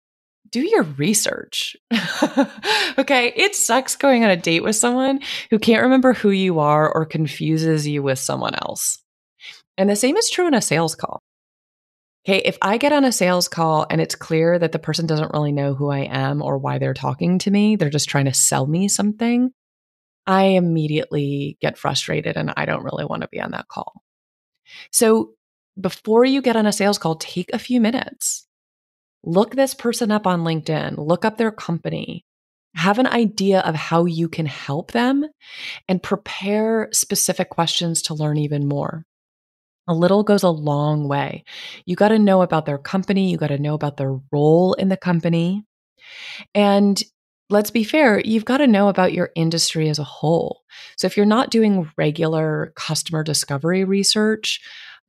do 0.51 0.61
your 0.61 0.85
research. 0.85 1.77
okay, 2.99 3.33
it 3.37 3.55
sucks 3.55 3.97
going 3.97 4.25
on 4.25 4.31
a 4.31 4.37
date 4.37 4.63
with 4.63 4.77
someone 4.77 5.21
who 5.51 5.59
can't 5.59 5.83
remember 5.83 6.15
who 6.15 6.31
you 6.31 6.59
are 6.59 6.91
or 6.93 7.05
confuses 7.05 7.87
you 7.87 8.03
with 8.03 8.19
someone 8.19 8.55
else. 8.55 8.99
And 9.77 9.89
the 9.89 9.97
same 9.97 10.17
is 10.17 10.31
true 10.31 10.47
in 10.47 10.55
a 10.55 10.63
sales 10.63 10.95
call. 10.95 11.23
Okay, 12.25 12.39
if 12.45 12.57
I 12.63 12.79
get 12.79 12.93
on 12.93 13.05
a 13.05 13.11
sales 13.11 13.49
call 13.49 13.85
and 13.91 14.01
it's 14.01 14.15
clear 14.15 14.57
that 14.57 14.71
the 14.71 14.79
person 14.79 15.07
doesn't 15.07 15.33
really 15.33 15.51
know 15.51 15.75
who 15.75 15.91
I 15.91 16.01
am 16.01 16.41
or 16.41 16.57
why 16.57 16.79
they're 16.79 16.95
talking 16.95 17.41
to 17.41 17.51
me, 17.51 17.75
they're 17.75 17.91
just 17.91 18.09
trying 18.09 18.27
to 18.27 18.35
sell 18.35 18.65
me 18.65 18.87
something, 18.87 19.51
I 20.25 20.45
immediately 20.45 21.59
get 21.61 21.79
frustrated 21.79 22.37
and 22.37 22.53
I 22.57 22.65
don't 22.65 22.85
really 22.85 23.05
want 23.05 23.23
to 23.23 23.29
be 23.29 23.41
on 23.41 23.51
that 23.51 23.67
call. 23.67 24.03
So 24.93 25.33
before 25.81 26.25
you 26.25 26.43
get 26.43 26.55
on 26.55 26.67
a 26.67 26.73
sales 26.73 26.99
call, 26.99 27.17
take 27.17 27.51
a 27.53 27.59
few 27.59 27.81
minutes. 27.81 28.47
Look 29.25 29.57
this 29.57 29.75
person 29.75 30.13
up 30.13 30.27
on 30.27 30.45
LinkedIn, 30.45 30.99
look 30.99 31.25
up 31.25 31.39
their 31.39 31.53
company, 31.53 32.25
have 32.77 33.01
an 33.01 33.07
idea 33.09 33.61
of 33.61 33.75
how 33.75 34.05
you 34.05 34.29
can 34.29 34.47
help 34.47 34.93
them, 34.93 35.25
and 35.89 36.03
prepare 36.03 36.89
specific 36.93 37.51
questions 37.51 38.03
to 38.03 38.15
learn 38.15 38.37
even 38.37 38.69
more 38.69 39.07
a 39.89 39.95
little 39.95 40.23
goes 40.23 40.43
a 40.43 40.51
long 40.51 41.09
way. 41.09 41.45
You 41.85 41.97
got 41.97 42.09
to 42.09 42.19
know 42.19 42.43
about 42.43 42.67
their 42.67 42.79
company, 42.79 43.31
you 43.31 43.37
got 43.37 43.49
to 43.49 43.59
know 43.59 43.75
about 43.75 43.97
their 43.97 44.19
role 44.31 44.75
in 44.75 44.89
the 44.89 44.97
company. 44.97 45.65
And 46.55 47.03
let's 47.51 47.71
be 47.71 47.85
fair, 47.85 48.21
you've 48.21 48.45
got 48.45 48.59
to 48.59 48.67
know 48.67 48.89
about 48.89 49.13
your 49.13 49.31
industry 49.35 49.89
as 49.89 49.99
a 49.99 50.05
whole. 50.05 50.63
So 50.97 51.07
if 51.07 51.17
you're 51.17 51.27
not 51.27 51.51
doing 51.51 51.91
regular 51.97 52.73
customer 52.77 53.23
discovery 53.23 53.85
research, 53.85 54.61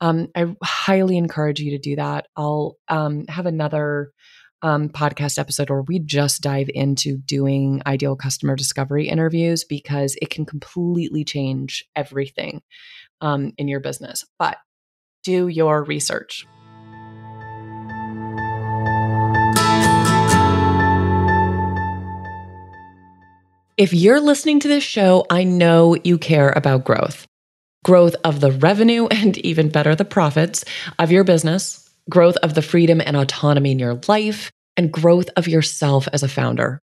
um, 0.01 0.27
I 0.35 0.55
highly 0.63 1.17
encourage 1.17 1.59
you 1.59 1.71
to 1.71 1.77
do 1.77 1.95
that. 1.95 2.27
I'll 2.35 2.77
um, 2.89 3.25
have 3.27 3.45
another 3.45 4.11
um, 4.61 4.89
podcast 4.89 5.37
episode 5.37 5.69
where 5.69 5.81
we 5.81 5.99
just 5.99 6.41
dive 6.41 6.69
into 6.73 7.17
doing 7.17 7.81
ideal 7.85 8.15
customer 8.15 8.55
discovery 8.55 9.09
interviews 9.09 9.65
because 9.65 10.17
it 10.21 10.29
can 10.29 10.45
completely 10.45 11.25
change 11.25 11.85
everything 11.95 12.61
um, 13.23 13.53
in 13.57 13.67
your 13.67 13.79
business. 13.79 14.23
But 14.37 14.57
do 15.23 15.47
your 15.47 15.83
research. 15.83 16.45
If 23.75 23.91
you're 23.91 24.19
listening 24.19 24.59
to 24.59 24.67
this 24.67 24.83
show, 24.83 25.25
I 25.31 25.45
know 25.45 25.97
you 26.03 26.19
care 26.19 26.53
about 26.55 26.85
growth 26.85 27.25
growth 27.83 28.15
of 28.23 28.39
the 28.39 28.51
revenue 28.51 29.07
and 29.11 29.37
even 29.39 29.69
better, 29.69 29.93
the 29.93 30.05
profits 30.05 30.63
of 30.99 31.11
your 31.11 31.23
business, 31.23 31.89
growth 32.09 32.37
of 32.37 32.53
the 32.53 32.61
freedom 32.61 33.01
and 33.05 33.17
autonomy 33.17 33.71
in 33.71 33.79
your 33.79 33.99
life, 34.07 34.51
and 34.77 34.91
growth 34.91 35.29
of 35.35 35.47
yourself 35.47 36.07
as 36.13 36.23
a 36.23 36.27
founder. 36.27 36.79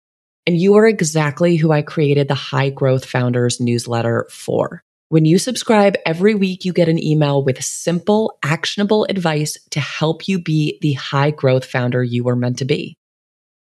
And 0.46 0.56
you 0.56 0.74
are 0.74 0.86
exactly 0.86 1.56
who 1.56 1.72
I 1.72 1.82
created 1.82 2.28
the 2.28 2.34
High 2.34 2.70
Growth 2.70 3.04
Founders 3.06 3.60
newsletter 3.60 4.26
for. 4.30 4.82
When 5.10 5.24
you 5.24 5.38
subscribe 5.38 5.96
every 6.06 6.34
week, 6.34 6.64
you 6.64 6.72
get 6.72 6.88
an 6.88 7.02
email 7.02 7.44
with 7.44 7.62
simple, 7.62 8.38
actionable 8.42 9.04
advice 9.08 9.58
to 9.70 9.80
help 9.80 10.26
you 10.26 10.40
be 10.40 10.78
the 10.80 10.94
high 10.94 11.30
growth 11.30 11.66
founder 11.66 12.02
you 12.02 12.24
were 12.24 12.36
meant 12.36 12.58
to 12.58 12.64
be. 12.64 12.96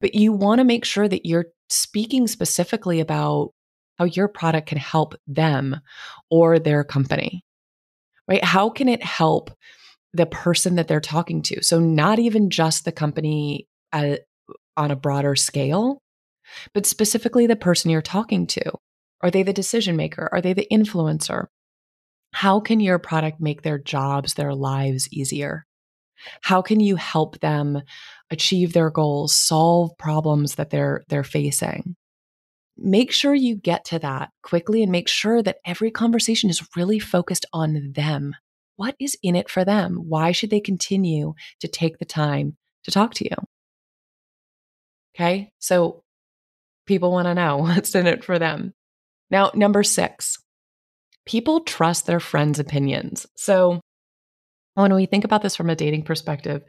but 0.00 0.14
you 0.14 0.32
want 0.32 0.60
to 0.60 0.64
make 0.64 0.86
sure 0.86 1.06
that 1.06 1.26
you're 1.26 1.48
speaking 1.68 2.26
specifically 2.26 3.00
about 3.00 3.50
how 3.98 4.06
your 4.06 4.28
product 4.28 4.68
can 4.68 4.78
help 4.78 5.16
them 5.26 5.82
or 6.30 6.58
their 6.58 6.82
company, 6.82 7.44
right? 8.26 8.42
How 8.42 8.70
can 8.70 8.88
it 8.88 9.04
help 9.04 9.50
the 10.16 10.26
person 10.26 10.76
that 10.76 10.88
they're 10.88 11.00
talking 11.00 11.42
to. 11.42 11.62
So, 11.62 11.78
not 11.78 12.18
even 12.18 12.50
just 12.50 12.84
the 12.84 12.92
company 12.92 13.66
at, 13.92 14.22
on 14.76 14.90
a 14.90 14.96
broader 14.96 15.36
scale, 15.36 16.00
but 16.72 16.86
specifically 16.86 17.46
the 17.46 17.56
person 17.56 17.90
you're 17.90 18.02
talking 18.02 18.46
to. 18.48 18.72
Are 19.22 19.30
they 19.30 19.42
the 19.42 19.52
decision 19.52 19.96
maker? 19.96 20.28
Are 20.32 20.40
they 20.40 20.52
the 20.52 20.66
influencer? 20.70 21.46
How 22.32 22.60
can 22.60 22.80
your 22.80 22.98
product 22.98 23.40
make 23.40 23.62
their 23.62 23.78
jobs, 23.78 24.34
their 24.34 24.54
lives 24.54 25.08
easier? 25.10 25.64
How 26.42 26.62
can 26.62 26.80
you 26.80 26.96
help 26.96 27.40
them 27.40 27.82
achieve 28.30 28.72
their 28.72 28.90
goals, 28.90 29.34
solve 29.34 29.96
problems 29.98 30.56
that 30.56 30.70
they're 30.70 31.04
they're 31.08 31.24
facing? 31.24 31.96
Make 32.78 33.10
sure 33.10 33.34
you 33.34 33.56
get 33.56 33.86
to 33.86 33.98
that 34.00 34.30
quickly 34.42 34.82
and 34.82 34.92
make 34.92 35.08
sure 35.08 35.42
that 35.42 35.58
every 35.64 35.90
conversation 35.90 36.50
is 36.50 36.66
really 36.76 36.98
focused 36.98 37.46
on 37.52 37.92
them 37.94 38.34
what 38.76 38.94
is 39.00 39.16
in 39.22 39.36
it 39.36 39.50
for 39.50 39.64
them? 39.64 39.96
Why 40.08 40.32
should 40.32 40.50
they 40.50 40.60
continue 40.60 41.34
to 41.60 41.68
take 41.68 41.98
the 41.98 42.04
time 42.04 42.56
to 42.84 42.90
talk 42.90 43.14
to 43.14 43.24
you? 43.24 43.36
Okay. 45.14 45.50
So 45.58 46.02
people 46.86 47.10
want 47.10 47.26
to 47.26 47.34
know 47.34 47.56
what's 47.58 47.94
in 47.94 48.06
it 48.06 48.24
for 48.24 48.38
them. 48.38 48.72
Now, 49.30 49.50
number 49.54 49.82
six, 49.82 50.38
people 51.26 51.60
trust 51.60 52.06
their 52.06 52.20
friends' 52.20 52.60
opinions. 52.60 53.26
So 53.36 53.80
when 54.82 54.94
we 54.94 55.06
think 55.06 55.24
about 55.24 55.42
this 55.42 55.56
from 55.56 55.70
a 55.70 55.76
dating 55.76 56.02
perspective 56.02 56.62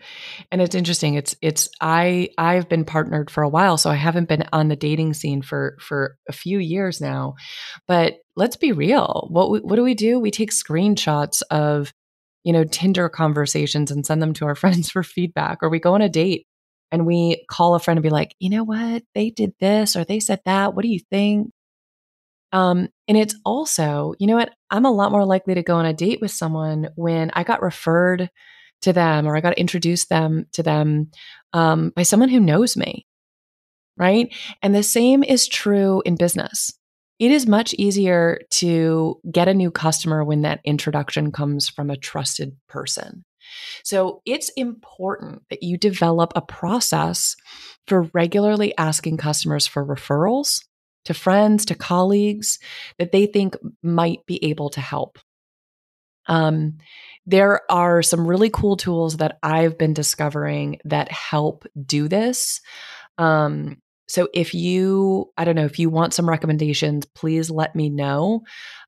and 0.51 0.61
it's 0.61 0.75
interesting 0.75 1.15
it's 1.15 1.35
it's 1.41 1.69
i 1.81 2.29
i've 2.37 2.67
been 2.69 2.85
partnered 2.85 3.29
for 3.29 3.43
a 3.43 3.49
while 3.49 3.77
so 3.77 3.89
i 3.89 3.95
haven't 3.95 4.29
been 4.29 4.43
on 4.53 4.67
the 4.67 4.75
dating 4.75 5.13
scene 5.13 5.41
for 5.41 5.77
for 5.79 6.17
a 6.27 6.33
few 6.33 6.59
years 6.59 6.99
now 6.99 7.35
but 7.87 8.15
let's 8.37 8.55
be 8.55 8.71
real 8.71 9.27
what 9.29 9.49
we, 9.49 9.59
what 9.59 9.75
do 9.75 9.83
we 9.83 9.95
do? 9.95 10.19
We 10.19 10.31
take 10.31 10.51
screenshots 10.51 11.41
of 11.51 11.91
you 12.43 12.53
know 12.53 12.63
tinder 12.63 13.09
conversations 13.09 13.91
and 13.91 14.05
send 14.05 14.21
them 14.21 14.33
to 14.35 14.45
our 14.45 14.55
friends 14.63 14.89
for 14.89 15.03
feedback 15.03 15.57
or 15.61 15.69
we 15.69 15.79
go 15.79 15.95
on 15.95 16.01
a 16.01 16.07
date 16.07 16.45
and 16.89 17.05
we 17.05 17.43
call 17.49 17.75
a 17.75 17.79
friend 17.79 17.97
and 17.97 18.03
be 18.03 18.09
like 18.09 18.35
you 18.39 18.49
know 18.49 18.63
what? 18.63 19.03
They 19.13 19.31
did 19.31 19.53
this 19.59 19.95
or 19.95 20.05
they 20.05 20.21
said 20.21 20.39
that. 20.45 20.73
What 20.73 20.83
do 20.83 20.89
you 20.89 21.01
think 21.11 21.51
um, 22.51 22.87
and 23.07 23.17
it's 23.17 23.35
also, 23.45 24.13
you 24.19 24.27
know 24.27 24.35
what? 24.35 24.53
I'm 24.69 24.85
a 24.85 24.91
lot 24.91 25.11
more 25.11 25.25
likely 25.25 25.55
to 25.55 25.63
go 25.63 25.75
on 25.75 25.85
a 25.85 25.93
date 25.93 26.21
with 26.21 26.31
someone 26.31 26.89
when 26.95 27.31
I 27.33 27.43
got 27.43 27.61
referred 27.61 28.29
to 28.81 28.93
them 28.93 29.27
or 29.27 29.35
I 29.35 29.41
got 29.41 29.57
introduced 29.57 30.09
them 30.09 30.45
to 30.53 30.63
them 30.63 31.11
um, 31.53 31.91
by 31.95 32.03
someone 32.03 32.29
who 32.29 32.39
knows 32.39 32.77
me. 32.77 33.05
Right. 33.97 34.33
And 34.61 34.75
the 34.75 34.83
same 34.83 35.23
is 35.23 35.47
true 35.47 36.03
in 36.05 36.15
business. 36.15 36.71
It 37.19 37.31
is 37.31 37.47
much 37.47 37.73
easier 37.73 38.41
to 38.51 39.19
get 39.31 39.47
a 39.47 39.53
new 39.53 39.71
customer 39.71 40.23
when 40.23 40.43
that 40.43 40.61
introduction 40.63 41.31
comes 41.31 41.67
from 41.67 41.89
a 41.89 41.97
trusted 41.97 42.55
person. 42.69 43.25
So 43.83 44.21
it's 44.25 44.49
important 44.49 45.41
that 45.49 45.63
you 45.63 45.77
develop 45.77 46.33
a 46.35 46.41
process 46.41 47.35
for 47.87 48.03
regularly 48.13 48.77
asking 48.77 49.17
customers 49.17 49.65
for 49.65 49.83
referrals 49.83 50.61
to 51.07 51.13
friends, 51.13 51.65
to 51.65 51.75
colleagues 51.75 52.59
that 52.99 53.11
they 53.11 53.25
think 53.25 53.55
might 53.81 54.25
be 54.25 54.43
able 54.45 54.69
to 54.69 54.81
help. 54.81 55.19
Um, 56.27 56.77
there 57.25 57.61
are 57.71 58.01
some 58.01 58.27
really 58.27 58.49
cool 58.49 58.77
tools 58.77 59.17
that 59.17 59.39
I've 59.41 59.77
been 59.77 59.93
discovering 59.93 60.79
that 60.85 61.11
help 61.11 61.65
do 61.85 62.07
this. 62.07 62.61
Um, 63.17 63.77
so 64.07 64.29
if 64.33 64.53
you, 64.53 65.31
I 65.37 65.43
don't 65.43 65.55
know, 65.55 65.65
if 65.65 65.79
you 65.79 65.89
want 65.89 66.13
some 66.13 66.29
recommendations, 66.29 67.05
please 67.05 67.49
let 67.49 67.75
me 67.75 67.89
know 67.89 68.43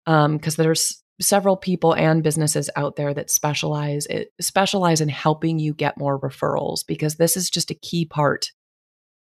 because 0.05 0.59
um, 0.59 0.63
there's 0.63 1.03
several 1.21 1.57
people 1.57 1.93
and 1.93 2.23
businesses 2.23 2.69
out 2.75 2.95
there 2.95 3.13
that 3.13 3.29
specialize 3.29 4.05
it, 4.05 4.31
specialize 4.39 5.01
in 5.01 5.09
helping 5.09 5.59
you 5.59 5.73
get 5.73 5.97
more 5.97 6.19
referrals 6.19 6.85
because 6.88 7.15
this 7.15 7.35
is 7.35 7.49
just 7.49 7.71
a 7.71 7.75
key 7.75 8.05
part 8.05 8.51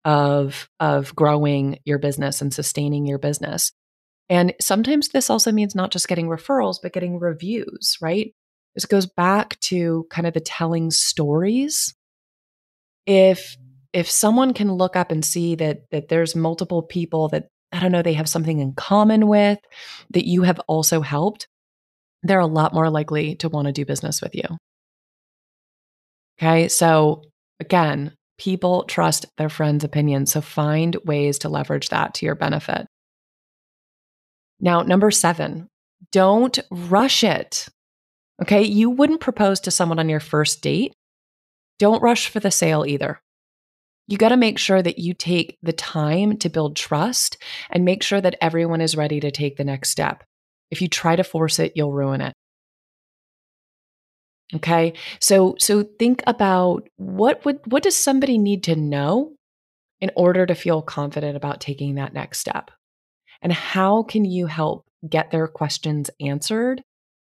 of 0.05 0.69
of 0.81 1.15
growing 1.15 1.79
your 1.85 1.99
business 1.99 2.41
and 2.43 2.53
sustaining 2.53 3.07
your 3.07 3.19
business. 3.19 3.73
And 4.29 4.55
sometimes 4.61 5.09
this 5.09 5.31
also 5.31 5.53
means 5.53 5.75
not 5.75 5.91
just 5.91 6.09
getting 6.09 6.29
referrals, 6.29 6.77
but 6.83 6.93
getting 6.93 7.19
reviews, 7.19 7.99
right? 8.01 8.35
This 8.75 8.87
goes 8.87 9.07
back 9.07 9.61
to 9.61 10.07
kind 10.11 10.27
of 10.27 10.35
the 10.35 10.41
telling 10.41 10.91
stories. 10.91 11.95
If 13.07 13.57
if 13.93 14.11
someone 14.11 14.55
can 14.55 14.73
look 14.73 14.97
up 14.97 15.11
and 15.11 15.25
see 15.25 15.55
that 15.57 15.91
that 15.91 16.09
there's 16.09 16.35
multiple 16.35 16.83
people 16.83 17.29
that 17.29 17.49
I 17.73 17.81
don't 17.81 17.93
know, 17.93 18.03
they 18.03 18.15
have 18.15 18.29
something 18.29 18.59
in 18.59 18.75
common 18.75 19.29
with 19.29 19.59
that 20.11 20.27
you 20.27 20.43
have 20.43 20.61
also 20.61 21.01
helped, 21.01 21.49
they're 22.23 22.41
a 22.41 22.47
lot 22.47 22.75
more 22.75 22.91
likely 22.91 23.35
to 23.37 23.49
want 23.49 23.67
to 23.67 23.73
do 23.73 23.85
business 23.85 24.21
with 24.23 24.35
you. 24.35 24.45
Okay. 26.39 26.69
So 26.69 27.23
again, 27.61 28.15
people 28.43 28.83
trust 28.85 29.25
their 29.39 29.49
friends' 29.49 29.85
opinions. 29.85 30.33
So 30.33 30.41
find 30.41 30.97
ways 31.05 31.39
to 31.39 31.49
leverage 31.49 31.91
that 31.91 32.15
to 32.15 32.27
your 32.27 32.35
benefit. 32.35 32.89
Now, 34.59 34.83
number 34.83 35.13
seven, 35.13 35.69
don't 36.11 36.59
rush 36.69 37.23
it. 37.23 37.69
Okay. 38.41 38.63
You 38.63 38.91
wouldn't 38.91 39.21
propose 39.21 39.61
to 39.61 39.71
someone 39.71 40.01
on 40.01 40.09
your 40.09 40.19
first 40.19 40.61
date. 40.61 40.93
Don't 41.79 42.03
rush 42.03 42.29
for 42.29 42.41
the 42.41 42.51
sale 42.51 42.85
either. 42.85 43.21
You 44.09 44.19
got 44.19 44.31
to 44.31 44.37
make 44.37 44.59
sure 44.59 44.83
that 44.83 44.99
you 44.99 45.15
take 45.15 45.57
the 45.63 45.73
time 45.73 46.37
to 46.39 46.49
build 46.49 46.75
trust 46.75 47.39
and 47.71 47.85
make 47.85 48.03
sure 48.03 48.21
that 48.21 48.37
everyone 48.41 48.81
is 48.81 48.97
ready 48.97 49.21
to 49.21 49.31
take 49.31 49.57
the 49.57 49.65
next 49.65 49.91
step. 49.91 50.25
If 50.73 50.83
you 50.83 50.89
try 50.89 51.15
to 51.15 51.23
force 51.23 51.61
it, 51.61 51.73
you'll 51.77 51.93
ruin 51.93 52.21
it. 52.21 52.35
Okay? 54.55 54.95
So 55.21 55.55
so 55.59 55.83
think 55.99 56.23
about 56.27 56.89
what 56.97 57.45
would 57.45 57.61
what 57.67 57.83
does 57.83 57.97
somebody 57.97 58.39
need 58.39 58.65
to 58.65 58.77
know 58.77 59.33
in 60.01 60.11
order 60.17 60.47
to 60.47 60.55
feel 60.55 60.83
confident 60.83 61.37
about 61.37 61.61
taking 61.61 61.95
that 61.95 62.13
next 62.13 62.41
step? 62.41 62.71
And 63.41 63.53
how 63.53 64.03
can 64.03 64.25
you 64.25 64.47
help 64.47 64.87
get 65.09 65.31
their 65.31 65.49
questions 65.49 66.11
answered 66.21 66.83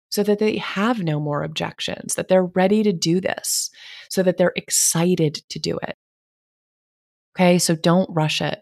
so 0.09 0.23
that 0.23 0.39
they 0.39 0.57
have 0.57 1.01
no 1.03 1.19
more 1.19 1.43
objections, 1.43 2.15
that 2.15 2.27
they're 2.27 2.45
ready 2.45 2.83
to 2.83 2.93
do 2.93 3.19
this, 3.19 3.69
so 4.09 4.23
that 4.23 4.37
they're 4.37 4.53
excited 4.55 5.35
to 5.49 5.59
do 5.59 5.77
it? 5.81 5.95
Okay, 7.35 7.59
so 7.59 7.75
don't 7.75 8.09
rush 8.13 8.41
it. 8.41 8.61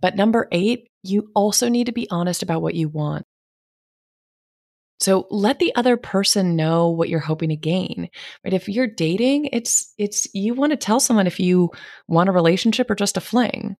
But 0.00 0.16
number 0.16 0.48
eight, 0.50 0.88
you 1.02 1.30
also 1.34 1.68
need 1.68 1.86
to 1.86 1.92
be 1.92 2.08
honest 2.10 2.42
about 2.42 2.62
what 2.62 2.74
you 2.74 2.88
want. 2.88 3.26
So 5.04 5.26
let 5.30 5.58
the 5.58 5.74
other 5.76 5.98
person 5.98 6.56
know 6.56 6.88
what 6.88 7.10
you're 7.10 7.20
hoping 7.20 7.50
to 7.50 7.56
gain. 7.56 8.08
Right? 8.42 8.54
If 8.54 8.70
you're 8.70 8.86
dating, 8.86 9.50
it's 9.52 9.92
it's 9.98 10.26
you 10.32 10.54
want 10.54 10.70
to 10.70 10.78
tell 10.78 10.98
someone 10.98 11.26
if 11.26 11.38
you 11.38 11.70
want 12.08 12.30
a 12.30 12.32
relationship 12.32 12.90
or 12.90 12.94
just 12.94 13.18
a 13.18 13.20
fling. 13.20 13.76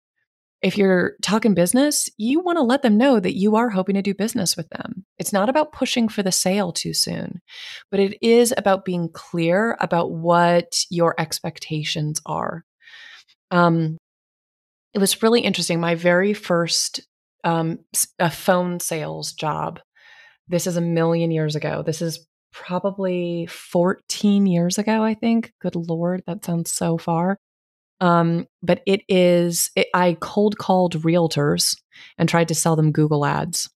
If 0.60 0.76
you're 0.76 1.14
talking 1.22 1.54
business, 1.54 2.10
you 2.18 2.40
want 2.40 2.58
to 2.58 2.62
let 2.62 2.82
them 2.82 2.98
know 2.98 3.20
that 3.20 3.36
you 3.36 3.56
are 3.56 3.70
hoping 3.70 3.94
to 3.94 4.02
do 4.02 4.12
business 4.12 4.54
with 4.54 4.68
them. 4.68 5.06
It's 5.18 5.32
not 5.32 5.48
about 5.48 5.72
pushing 5.72 6.10
for 6.10 6.22
the 6.22 6.30
sale 6.30 6.72
too 6.72 6.92
soon, 6.92 7.40
but 7.90 8.00
it 8.00 8.18
is 8.20 8.52
about 8.54 8.84
being 8.84 9.08
clear 9.10 9.78
about 9.80 10.10
what 10.10 10.84
your 10.90 11.14
expectations 11.18 12.20
are. 12.26 12.66
Um, 13.50 13.96
it 14.92 14.98
was 14.98 15.22
really 15.22 15.40
interesting. 15.40 15.80
My 15.80 15.94
very 15.94 16.34
first 16.34 17.00
um, 17.44 17.78
a 18.18 18.30
phone 18.30 18.78
sales 18.78 19.32
job. 19.32 19.80
This 20.48 20.66
is 20.66 20.76
a 20.76 20.80
million 20.80 21.30
years 21.30 21.56
ago. 21.56 21.82
This 21.82 22.02
is 22.02 22.26
probably 22.52 23.46
14 23.46 24.46
years 24.46 24.78
ago, 24.78 25.02
I 25.02 25.14
think. 25.14 25.52
Good 25.60 25.74
Lord, 25.76 26.22
that 26.26 26.44
sounds 26.44 26.70
so 26.70 26.98
far. 26.98 27.38
Um, 28.00 28.46
but 28.62 28.82
it 28.86 29.02
is, 29.08 29.70
it, 29.76 29.88
I 29.94 30.16
cold 30.20 30.58
called 30.58 30.94
realtors 31.02 31.76
and 32.18 32.28
tried 32.28 32.48
to 32.48 32.54
sell 32.54 32.76
them 32.76 32.92
Google 32.92 33.24
ads. 33.24 33.70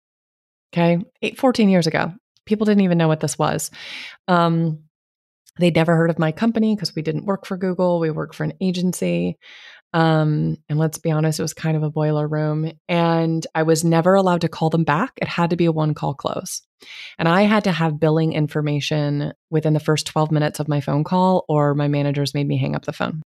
Okay. 0.72 0.98
Eight, 1.22 1.38
14 1.38 1.68
years 1.68 1.86
ago. 1.86 2.12
People 2.44 2.66
didn't 2.66 2.82
even 2.82 2.98
know 2.98 3.08
what 3.08 3.20
this 3.20 3.38
was. 3.38 3.70
Um, 4.26 4.84
they'd 5.58 5.74
never 5.74 5.96
heard 5.96 6.10
of 6.10 6.18
my 6.18 6.32
company 6.32 6.74
because 6.74 6.94
we 6.94 7.02
didn't 7.02 7.26
work 7.26 7.46
for 7.46 7.56
Google. 7.56 8.00
We 8.00 8.10
worked 8.10 8.34
for 8.34 8.44
an 8.44 8.54
agency. 8.60 9.38
Um, 9.94 10.58
and 10.68 10.78
let's 10.78 10.98
be 10.98 11.10
honest, 11.10 11.38
it 11.38 11.42
was 11.42 11.54
kind 11.54 11.76
of 11.76 11.82
a 11.82 11.90
boiler 11.90 12.28
room. 12.28 12.70
And 12.88 13.46
I 13.54 13.62
was 13.62 13.84
never 13.84 14.14
allowed 14.14 14.42
to 14.42 14.48
call 14.48 14.70
them 14.70 14.84
back. 14.84 15.12
It 15.16 15.28
had 15.28 15.50
to 15.50 15.56
be 15.56 15.64
a 15.64 15.72
one 15.72 15.94
call 15.94 16.14
close. 16.14 16.62
And 17.18 17.28
I 17.28 17.42
had 17.42 17.64
to 17.64 17.72
have 17.72 18.00
billing 18.00 18.32
information 18.32 19.32
within 19.50 19.72
the 19.72 19.80
first 19.80 20.06
12 20.06 20.30
minutes 20.30 20.60
of 20.60 20.68
my 20.68 20.80
phone 20.80 21.04
call, 21.04 21.44
or 21.48 21.74
my 21.74 21.88
managers 21.88 22.34
made 22.34 22.46
me 22.46 22.58
hang 22.58 22.76
up 22.76 22.84
the 22.84 22.92
phone. 22.92 23.22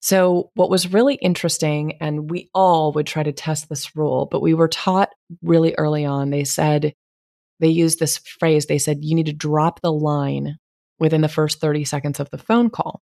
So, 0.00 0.50
what 0.52 0.68
was 0.68 0.92
really 0.92 1.14
interesting, 1.14 1.96
and 1.98 2.30
we 2.30 2.50
all 2.54 2.92
would 2.92 3.06
try 3.06 3.22
to 3.22 3.32
test 3.32 3.70
this 3.70 3.96
rule, 3.96 4.26
but 4.30 4.42
we 4.42 4.52
were 4.52 4.68
taught 4.68 5.08
really 5.40 5.74
early 5.78 6.04
on, 6.04 6.28
they 6.28 6.44
said, 6.44 6.92
they 7.58 7.68
used 7.68 7.98
this 7.98 8.18
phrase, 8.18 8.66
they 8.66 8.76
said, 8.76 8.98
you 9.00 9.14
need 9.14 9.26
to 9.26 9.32
drop 9.32 9.80
the 9.80 9.90
line 9.90 10.58
within 10.98 11.22
the 11.22 11.28
first 11.28 11.58
30 11.58 11.84
seconds 11.84 12.20
of 12.20 12.28
the 12.28 12.36
phone 12.36 12.68
call. 12.68 13.00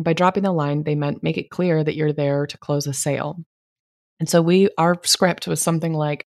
By 0.00 0.12
dropping 0.12 0.44
the 0.44 0.52
line, 0.52 0.84
they 0.84 0.94
meant 0.94 1.22
make 1.22 1.38
it 1.38 1.50
clear 1.50 1.82
that 1.82 1.96
you're 1.96 2.12
there 2.12 2.46
to 2.46 2.58
close 2.58 2.86
a 2.86 2.92
sale. 2.92 3.38
And 4.20 4.28
so 4.28 4.42
we 4.42 4.68
our 4.78 5.00
script 5.04 5.46
was 5.46 5.60
something 5.60 5.92
like, 5.92 6.26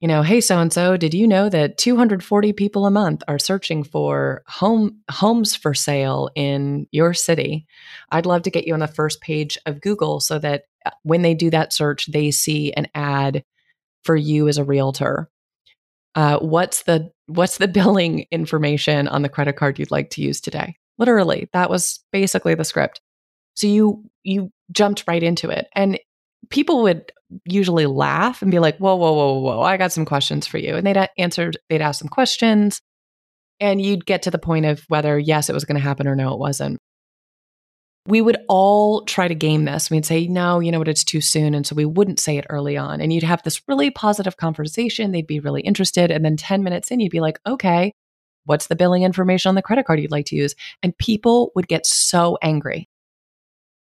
you 0.00 0.08
know, 0.08 0.22
hey 0.22 0.40
so 0.40 0.58
and 0.58 0.72
so, 0.72 0.96
did 0.96 1.12
you 1.12 1.28
know 1.28 1.48
that 1.50 1.76
240 1.76 2.52
people 2.54 2.86
a 2.86 2.90
month 2.90 3.22
are 3.28 3.38
searching 3.38 3.84
for 3.84 4.42
home 4.46 4.98
homes 5.10 5.54
for 5.54 5.74
sale 5.74 6.30
in 6.34 6.86
your 6.90 7.12
city? 7.12 7.66
I'd 8.10 8.26
love 8.26 8.42
to 8.42 8.50
get 8.50 8.66
you 8.66 8.74
on 8.74 8.80
the 8.80 8.86
first 8.86 9.20
page 9.20 9.58
of 9.66 9.82
Google 9.82 10.20
so 10.20 10.38
that 10.38 10.64
uh, 10.86 10.90
when 11.02 11.22
they 11.22 11.34
do 11.34 11.50
that 11.50 11.72
search, 11.74 12.06
they 12.06 12.30
see 12.30 12.72
an 12.72 12.88
ad 12.94 13.44
for 14.04 14.16
you 14.16 14.48
as 14.48 14.56
a 14.56 14.64
realtor. 14.64 15.28
Uh, 16.14 16.38
what's 16.38 16.84
the 16.84 17.12
what's 17.26 17.58
the 17.58 17.68
billing 17.78 18.26
information 18.30 19.06
on 19.08 19.22
the 19.22 19.28
credit 19.28 19.56
card 19.56 19.78
you'd 19.78 19.90
like 19.90 20.10
to 20.10 20.22
use 20.22 20.40
today? 20.40 20.76
Literally, 21.00 21.48
that 21.52 21.68
was 21.68 21.98
basically 22.12 22.54
the 22.54 22.64
script. 22.64 23.00
So 23.54 23.66
you 23.66 24.04
you 24.22 24.52
jumped 24.70 25.04
right 25.06 25.22
into 25.22 25.50
it. 25.50 25.66
And 25.74 25.98
people 26.50 26.82
would 26.82 27.12
usually 27.44 27.86
laugh 27.86 28.42
and 28.42 28.50
be 28.50 28.58
like, 28.58 28.78
whoa, 28.78 28.96
whoa, 28.96 29.12
whoa, 29.12 29.38
whoa, 29.38 29.60
I 29.60 29.76
got 29.76 29.92
some 29.92 30.04
questions 30.04 30.46
for 30.46 30.58
you. 30.58 30.76
And 30.76 30.86
they'd 30.86 31.08
answer, 31.18 31.52
they'd 31.68 31.82
ask 31.82 32.00
some 32.00 32.08
questions. 32.08 32.80
And 33.60 33.80
you'd 33.80 34.06
get 34.06 34.22
to 34.22 34.30
the 34.30 34.38
point 34.38 34.66
of 34.66 34.84
whether, 34.88 35.18
yes, 35.18 35.50
it 35.50 35.52
was 35.52 35.64
going 35.64 35.76
to 35.76 35.86
happen 35.86 36.08
or 36.08 36.16
no, 36.16 36.32
it 36.32 36.38
wasn't. 36.38 36.78
We 38.06 38.22
would 38.22 38.38
all 38.48 39.04
try 39.04 39.28
to 39.28 39.34
game 39.34 39.66
this. 39.66 39.90
We'd 39.90 40.06
say, 40.06 40.26
no, 40.26 40.60
you 40.60 40.72
know 40.72 40.78
what, 40.78 40.88
it's 40.88 41.04
too 41.04 41.20
soon. 41.20 41.54
And 41.54 41.66
so 41.66 41.76
we 41.76 41.84
wouldn't 41.84 42.18
say 42.18 42.38
it 42.38 42.46
early 42.48 42.78
on. 42.78 43.00
And 43.00 43.12
you'd 43.12 43.22
have 43.22 43.42
this 43.42 43.60
really 43.68 43.90
positive 43.90 44.38
conversation. 44.38 45.12
They'd 45.12 45.26
be 45.26 45.40
really 45.40 45.60
interested. 45.60 46.10
And 46.10 46.24
then 46.24 46.38
10 46.38 46.62
minutes 46.62 46.90
in, 46.90 47.00
you'd 47.00 47.12
be 47.12 47.20
like, 47.20 47.38
okay, 47.46 47.92
What's 48.50 48.66
the 48.66 48.74
billing 48.74 49.04
information 49.04 49.48
on 49.48 49.54
the 49.54 49.62
credit 49.62 49.86
card 49.86 50.00
you'd 50.00 50.10
like 50.10 50.26
to 50.26 50.34
use? 50.34 50.56
And 50.82 50.98
people 50.98 51.52
would 51.54 51.68
get 51.68 51.86
so 51.86 52.36
angry 52.42 52.88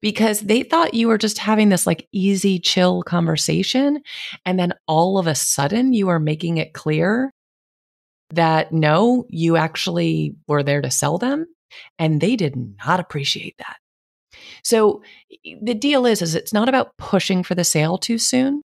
because 0.02 0.40
they 0.40 0.62
thought 0.62 0.92
you 0.92 1.09
were 1.09 1.16
just 1.16 1.38
having 1.38 1.70
this 1.70 1.87
like 1.87 2.07
easy, 2.12 2.59
chill 2.59 3.02
conversation. 3.02 4.02
And 4.44 4.59
then 4.59 4.74
all 4.87 5.16
of 5.16 5.26
a 5.26 5.35
sudden 5.35 5.94
you 5.94 6.11
are 6.11 6.20
making 6.20 6.59
it 6.59 6.74
clear 6.74 7.33
that 8.35 8.70
no, 8.70 9.24
you 9.31 9.57
actually 9.57 10.37
were 10.46 10.62
there 10.62 10.83
to 10.83 10.90
sell 10.90 11.16
them. 11.16 11.46
And 11.98 12.20
they 12.20 12.37
did 12.37 12.54
not 12.85 13.00
appreciate 13.00 13.57
that. 13.57 13.76
So 14.62 15.00
the 15.62 15.72
deal 15.72 16.04
is, 16.04 16.20
is 16.20 16.35
it's 16.35 16.52
not 16.52 16.68
about 16.68 16.94
pushing 16.98 17.42
for 17.42 17.54
the 17.54 17.64
sale 17.64 17.96
too 17.96 18.18
soon, 18.18 18.61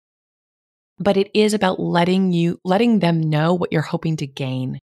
but 1.00 1.16
it 1.16 1.32
is 1.34 1.54
about 1.54 1.80
letting 1.80 2.34
you, 2.34 2.60
letting 2.66 3.00
them 3.00 3.22
know 3.22 3.54
what 3.54 3.72
you're 3.72 3.82
hoping 3.82 4.18
to 4.18 4.28
gain 4.28 4.82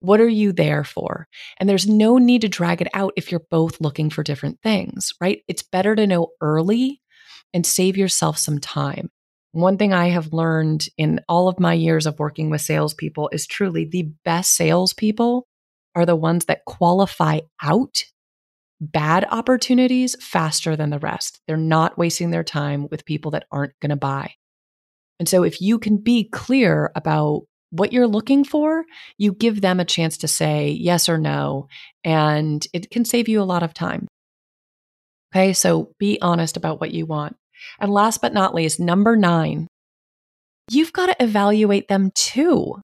what 0.00 0.20
are 0.20 0.28
you 0.28 0.52
there 0.52 0.84
for? 0.84 1.28
And 1.58 1.68
there's 1.68 1.86
no 1.86 2.18
need 2.18 2.40
to 2.42 2.48
drag 2.48 2.80
it 2.80 2.88
out 2.94 3.12
if 3.16 3.30
you're 3.30 3.46
both 3.50 3.80
looking 3.80 4.10
for 4.10 4.22
different 4.22 4.60
things, 4.62 5.12
right? 5.20 5.42
It's 5.46 5.62
better 5.62 5.94
to 5.94 6.06
know 6.06 6.28
early 6.40 7.00
and 7.52 7.66
save 7.66 7.96
yourself 7.96 8.38
some 8.38 8.58
time. 8.58 9.10
One 9.52 9.78
thing 9.78 9.92
I 9.92 10.08
have 10.08 10.32
learned 10.32 10.86
in 10.96 11.20
all 11.28 11.48
of 11.48 11.58
my 11.58 11.74
years 11.74 12.06
of 12.06 12.18
working 12.18 12.50
with 12.50 12.60
salespeople 12.60 13.30
is 13.32 13.46
truly 13.46 13.84
the 13.84 14.10
best 14.24 14.54
salespeople 14.54 15.46
are 15.94 16.06
the 16.06 16.16
ones 16.16 16.44
that 16.44 16.64
qualify 16.66 17.40
out 17.62 18.04
bad 18.80 19.26
opportunities 19.30 20.16
faster 20.20 20.76
than 20.76 20.90
the 20.90 20.98
rest. 20.98 21.40
They're 21.46 21.56
not 21.56 21.98
wasting 21.98 22.30
their 22.30 22.44
time 22.44 22.88
with 22.90 23.04
people 23.04 23.32
that 23.32 23.46
aren't 23.50 23.78
going 23.80 23.90
to 23.90 23.96
buy. 23.96 24.34
And 25.18 25.28
so 25.28 25.42
if 25.42 25.60
you 25.60 25.78
can 25.78 25.98
be 25.98 26.24
clear 26.24 26.90
about 26.94 27.42
what 27.70 27.92
you're 27.92 28.06
looking 28.06 28.44
for, 28.44 28.84
you 29.16 29.32
give 29.32 29.60
them 29.60 29.80
a 29.80 29.84
chance 29.84 30.18
to 30.18 30.28
say 30.28 30.70
yes 30.70 31.08
or 31.08 31.18
no, 31.18 31.68
and 32.04 32.66
it 32.72 32.90
can 32.90 33.04
save 33.04 33.28
you 33.28 33.40
a 33.40 33.44
lot 33.44 33.62
of 33.62 33.72
time. 33.74 34.06
Okay, 35.32 35.52
so 35.52 35.92
be 35.98 36.20
honest 36.20 36.56
about 36.56 36.80
what 36.80 36.92
you 36.92 37.06
want. 37.06 37.36
And 37.78 37.92
last 37.92 38.20
but 38.20 38.34
not 38.34 38.54
least, 38.54 38.80
number 38.80 39.16
nine, 39.16 39.68
you've 40.70 40.92
got 40.92 41.06
to 41.06 41.22
evaluate 41.22 41.88
them 41.88 42.10
too. 42.14 42.80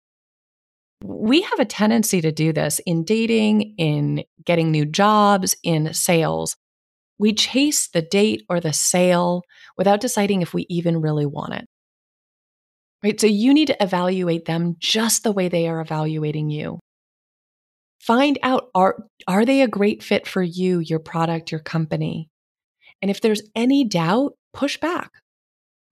We 1.02 1.42
have 1.42 1.58
a 1.58 1.64
tendency 1.64 2.20
to 2.20 2.32
do 2.32 2.52
this 2.52 2.80
in 2.86 3.04
dating, 3.04 3.74
in 3.78 4.24
getting 4.44 4.70
new 4.70 4.86
jobs, 4.86 5.56
in 5.62 5.92
sales. 5.92 6.56
We 7.18 7.32
chase 7.32 7.88
the 7.88 8.02
date 8.02 8.44
or 8.48 8.60
the 8.60 8.72
sale 8.72 9.42
without 9.76 10.00
deciding 10.00 10.42
if 10.42 10.54
we 10.54 10.66
even 10.68 11.00
really 11.00 11.26
want 11.26 11.54
it. 11.54 11.66
Right? 13.02 13.20
So 13.20 13.26
you 13.26 13.54
need 13.54 13.66
to 13.66 13.82
evaluate 13.82 14.46
them 14.46 14.76
just 14.78 15.22
the 15.22 15.32
way 15.32 15.48
they 15.48 15.68
are 15.68 15.80
evaluating 15.80 16.50
you. 16.50 16.80
Find 18.00 18.38
out 18.42 18.68
are, 18.74 18.96
are 19.26 19.44
they 19.44 19.62
a 19.62 19.68
great 19.68 20.02
fit 20.02 20.26
for 20.26 20.42
you, 20.42 20.78
your 20.78 20.98
product, 20.98 21.50
your 21.50 21.60
company? 21.60 22.28
And 23.02 23.10
if 23.10 23.20
there's 23.20 23.42
any 23.54 23.84
doubt, 23.84 24.32
push 24.52 24.78
back. 24.78 25.10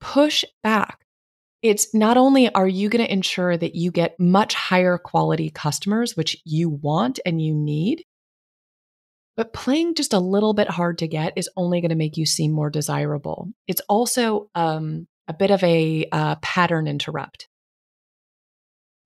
Push 0.00 0.44
back. 0.62 1.00
It's 1.62 1.94
not 1.94 2.16
only 2.16 2.52
are 2.54 2.68
you 2.68 2.88
going 2.88 3.04
to 3.04 3.12
ensure 3.12 3.56
that 3.56 3.74
you 3.74 3.90
get 3.90 4.20
much 4.20 4.54
higher 4.54 4.98
quality 4.98 5.50
customers, 5.50 6.16
which 6.16 6.36
you 6.44 6.68
want 6.68 7.20
and 7.24 7.40
you 7.40 7.54
need, 7.54 8.04
but 9.36 9.52
playing 9.52 9.94
just 9.94 10.12
a 10.12 10.18
little 10.18 10.54
bit 10.54 10.68
hard 10.68 10.98
to 10.98 11.08
get 11.08 11.32
is 11.36 11.48
only 11.56 11.80
going 11.80 11.88
to 11.88 11.96
make 11.96 12.16
you 12.16 12.26
seem 12.26 12.52
more 12.52 12.70
desirable. 12.70 13.48
It's 13.66 13.80
also 13.88 14.50
um, 14.54 15.06
a 15.28 15.34
bit 15.34 15.50
of 15.50 15.62
a 15.62 16.06
uh, 16.12 16.36
pattern 16.36 16.86
interrupt. 16.86 17.48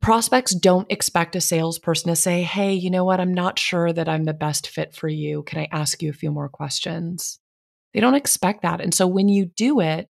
Prospects 0.01 0.55
don't 0.55 0.91
expect 0.91 1.37
a 1.37 1.41
salesperson 1.41 2.09
to 2.09 2.17
say, 2.17 2.43
Hey, 2.43 2.73
you 2.75 2.91
know 2.91 3.05
what? 3.05 3.21
I'm 3.21 3.35
not 3.35 3.59
sure 3.59 3.93
that 3.93 4.09
I'm 4.09 4.25
the 4.25 4.35
best 4.35 4.69
fit 4.69 4.95
for 4.95 5.09
you. 5.09 5.43
Can 5.43 5.59
I 5.59 5.69
ask 5.73 6.03
you 6.03 6.11
a 6.11 6.15
few 6.15 6.31
more 6.31 6.49
questions? 6.49 7.41
They 7.93 8.01
don't 8.01 8.15
expect 8.15 8.63
that. 8.63 8.81
And 8.81 8.95
so 8.95 9.07
when 9.07 9.29
you 9.29 9.47
do 9.47 9.81
it, 9.81 10.09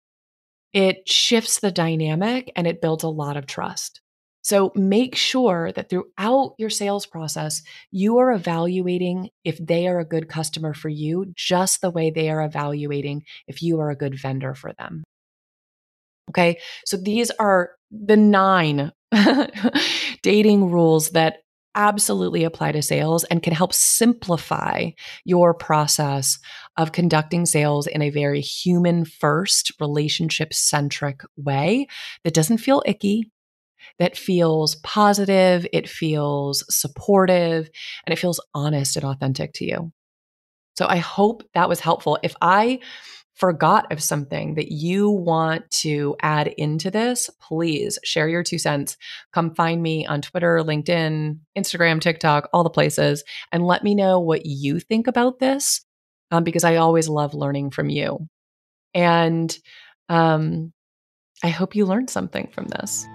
it 0.73 1.09
shifts 1.09 1.61
the 1.61 1.71
dynamic 1.71 2.53
and 2.57 2.67
it 2.67 2.83
builds 2.83 3.05
a 3.05 3.09
lot 3.09 3.37
of 3.37 3.47
trust. 3.47 4.01
So 4.43 4.71
make 4.77 5.17
sure 5.17 5.73
that 5.73 5.91
throughout 5.91 6.55
your 6.59 6.71
sales 6.71 7.07
process, 7.07 7.63
you 7.91 8.19
are 8.19 8.33
evaluating 8.33 9.31
if 9.43 9.59
they 9.59 9.89
are 9.89 9.99
a 9.99 10.05
good 10.05 10.29
customer 10.29 10.73
for 10.73 10.89
you, 10.89 11.33
just 11.35 11.81
the 11.81 11.91
way 11.91 12.11
they 12.11 12.31
are 12.31 12.45
evaluating 12.45 13.25
if 13.49 13.61
you 13.61 13.81
are 13.81 13.91
a 13.91 13.97
good 13.97 14.17
vendor 14.21 14.55
for 14.55 14.73
them. 14.79 15.03
Okay. 16.37 16.59
So 16.85 16.97
these 16.99 17.31
are 17.33 17.71
the 17.91 18.17
nine 18.17 18.93
dating 20.23 20.71
rules 20.71 21.11
that 21.11 21.39
absolutely 21.75 22.45
apply 22.45 22.73
to 22.73 22.83
sales 22.83 23.25
and 23.25 23.43
can 23.43 23.53
help 23.53 23.73
simplify 23.73 24.91
your 25.25 25.55
process 25.55 26.39
of 26.77 26.93
conducting 26.93 27.47
sales 27.47 27.87
in 27.87 28.03
a 28.03 28.11
very 28.11 28.41
human 28.41 29.05
first, 29.05 29.73
relationship 29.81 30.53
centric 30.53 31.21
way 31.37 31.87
that 32.25 32.35
doesn't 32.35 32.59
feel 32.59 32.83
icky, 32.87 33.31
that 33.99 34.17
feels 34.17 34.77
positive, 34.77 35.67
it 35.73 35.89
feels 35.89 36.65
supportive, 36.75 37.71
and 38.07 38.13
it 38.13 38.19
feels 38.19 38.41
honest 38.55 38.97
and 38.97 39.05
authentic 39.05 39.53
to 39.55 39.65
you. 39.67 39.93
So 40.77 40.87
I 40.87 40.97
hope 40.97 41.43
that 41.55 41.69
was 41.69 41.81
helpful. 41.81 42.19
If 42.23 42.35
I 42.41 42.81
forgot 43.37 43.91
of 43.93 44.03
something 44.03 44.55
that 44.55 44.73
you 44.73 45.11
want 45.11 45.71
to 45.71 46.17
add 46.23 46.49
into 46.49 46.91
this, 46.91 47.31
please 47.41 47.99
share 48.03 48.29
your 48.29 48.43
two 48.43 48.59
cents. 48.59 48.97
Come 49.33 49.55
find 49.55 49.83
me 49.83 50.07
on 50.07 50.23
Twitter, 50.23 50.59
LinkedIn, 50.61 51.39
Instagram, 51.57 52.01
TikTok, 52.01 52.49
all 52.53 52.65
the 52.65 52.71
places, 52.71 53.23
and 53.53 53.67
let 53.67 53.85
me 53.85 53.95
know 53.95 54.21
what 54.21 54.47
you 54.47 54.81
think 54.81 55.07
about 55.07 55.39
this 55.39 55.85
um, 56.31 56.45
because 56.45 56.65
I 56.65 56.77
always 56.77 57.09
love 57.09 57.35
learning 57.35 57.71
from 57.71 57.91
you. 57.91 58.27
And 58.95 59.57
um, 60.09 60.73
I 61.45 61.49
hope 61.49 61.77
you 61.77 61.85
learned 61.85 62.11
something 62.11 62.49
from 62.53 62.69
this. 62.69 63.07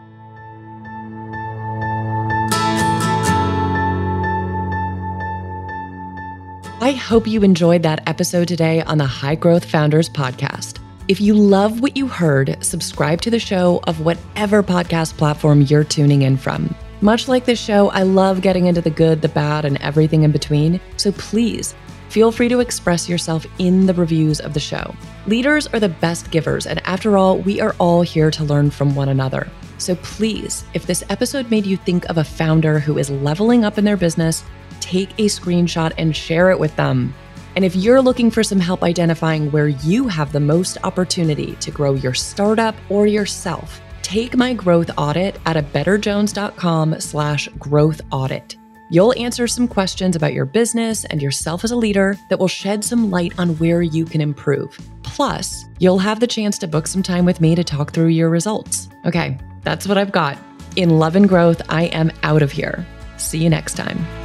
I 6.83 6.93
hope 6.93 7.27
you 7.27 7.43
enjoyed 7.43 7.83
that 7.83 8.01
episode 8.09 8.47
today 8.47 8.81
on 8.81 8.97
the 8.97 9.05
High 9.05 9.35
Growth 9.35 9.65
Founders 9.65 10.09
Podcast. 10.09 10.79
If 11.07 11.21
you 11.21 11.35
love 11.35 11.79
what 11.79 11.95
you 11.95 12.07
heard, 12.07 12.57
subscribe 12.65 13.21
to 13.21 13.29
the 13.29 13.37
show 13.37 13.81
of 13.83 14.03
whatever 14.03 14.63
podcast 14.63 15.15
platform 15.15 15.61
you're 15.61 15.83
tuning 15.83 16.23
in 16.23 16.37
from. 16.37 16.73
Much 17.01 17.27
like 17.27 17.45
this 17.45 17.59
show, 17.59 17.91
I 17.91 18.01
love 18.01 18.41
getting 18.41 18.65
into 18.65 18.81
the 18.81 18.89
good, 18.89 19.21
the 19.21 19.29
bad, 19.29 19.63
and 19.63 19.77
everything 19.77 20.23
in 20.23 20.31
between. 20.31 20.81
So 20.97 21.11
please 21.11 21.75
feel 22.09 22.31
free 22.31 22.49
to 22.49 22.61
express 22.61 23.07
yourself 23.07 23.45
in 23.59 23.85
the 23.85 23.93
reviews 23.93 24.39
of 24.39 24.55
the 24.55 24.59
show. 24.59 24.95
Leaders 25.27 25.67
are 25.67 25.79
the 25.79 25.87
best 25.87 26.31
givers, 26.31 26.65
and 26.65 26.81
after 26.87 27.15
all, 27.15 27.37
we 27.37 27.61
are 27.61 27.75
all 27.77 28.01
here 28.01 28.31
to 28.31 28.43
learn 28.43 28.71
from 28.71 28.95
one 28.95 29.09
another. 29.09 29.47
So 29.77 29.95
please, 29.97 30.65
if 30.73 30.87
this 30.87 31.03
episode 31.09 31.51
made 31.51 31.67
you 31.67 31.77
think 31.77 32.09
of 32.09 32.17
a 32.17 32.23
founder 32.23 32.79
who 32.79 32.97
is 32.97 33.11
leveling 33.11 33.65
up 33.65 33.77
in 33.77 33.85
their 33.85 33.97
business, 33.97 34.43
take 34.81 35.11
a 35.13 35.27
screenshot 35.27 35.93
and 35.97 36.13
share 36.13 36.51
it 36.51 36.59
with 36.59 36.75
them. 36.75 37.13
And 37.55 37.63
if 37.63 37.75
you're 37.75 38.01
looking 38.01 38.31
for 38.31 38.43
some 38.43 38.59
help 38.59 38.83
identifying 38.83 39.51
where 39.51 39.67
you 39.69 40.07
have 40.07 40.31
the 40.31 40.39
most 40.39 40.77
opportunity 40.83 41.55
to 41.55 41.71
grow 41.71 41.93
your 41.93 42.13
startup 42.13 42.75
or 42.89 43.07
yourself, 43.07 43.81
take 44.01 44.35
my 44.35 44.53
growth 44.53 44.89
audit 44.97 45.37
at 45.45 45.57
a 45.57 45.63
betterjones.com 45.63 46.99
slash 46.99 47.47
growth 47.59 48.01
audit. 48.11 48.57
You'll 48.89 49.17
answer 49.17 49.47
some 49.47 49.69
questions 49.69 50.17
about 50.17 50.33
your 50.33 50.43
business 50.43 51.05
and 51.05 51.21
yourself 51.21 51.63
as 51.63 51.71
a 51.71 51.77
leader 51.77 52.17
that 52.29 52.39
will 52.39 52.49
shed 52.49 52.83
some 52.83 53.09
light 53.09 53.31
on 53.39 53.57
where 53.57 53.81
you 53.81 54.03
can 54.03 54.19
improve. 54.19 54.77
Plus, 55.03 55.63
you'll 55.79 55.97
have 55.97 56.19
the 56.19 56.27
chance 56.27 56.57
to 56.57 56.67
book 56.67 56.87
some 56.87 57.01
time 57.01 57.23
with 57.23 57.39
me 57.39 57.55
to 57.55 57.63
talk 57.63 57.93
through 57.93 58.07
your 58.07 58.29
results. 58.29 58.89
Okay, 59.05 59.37
that's 59.61 59.87
what 59.87 59.97
I've 59.97 60.11
got. 60.11 60.37
In 60.75 60.99
love 60.99 61.15
and 61.15 61.27
growth, 61.29 61.61
I 61.69 61.83
am 61.85 62.11
out 62.23 62.41
of 62.41 62.51
here. 62.51 62.85
See 63.15 63.37
you 63.37 63.49
next 63.49 63.75
time. 63.75 64.20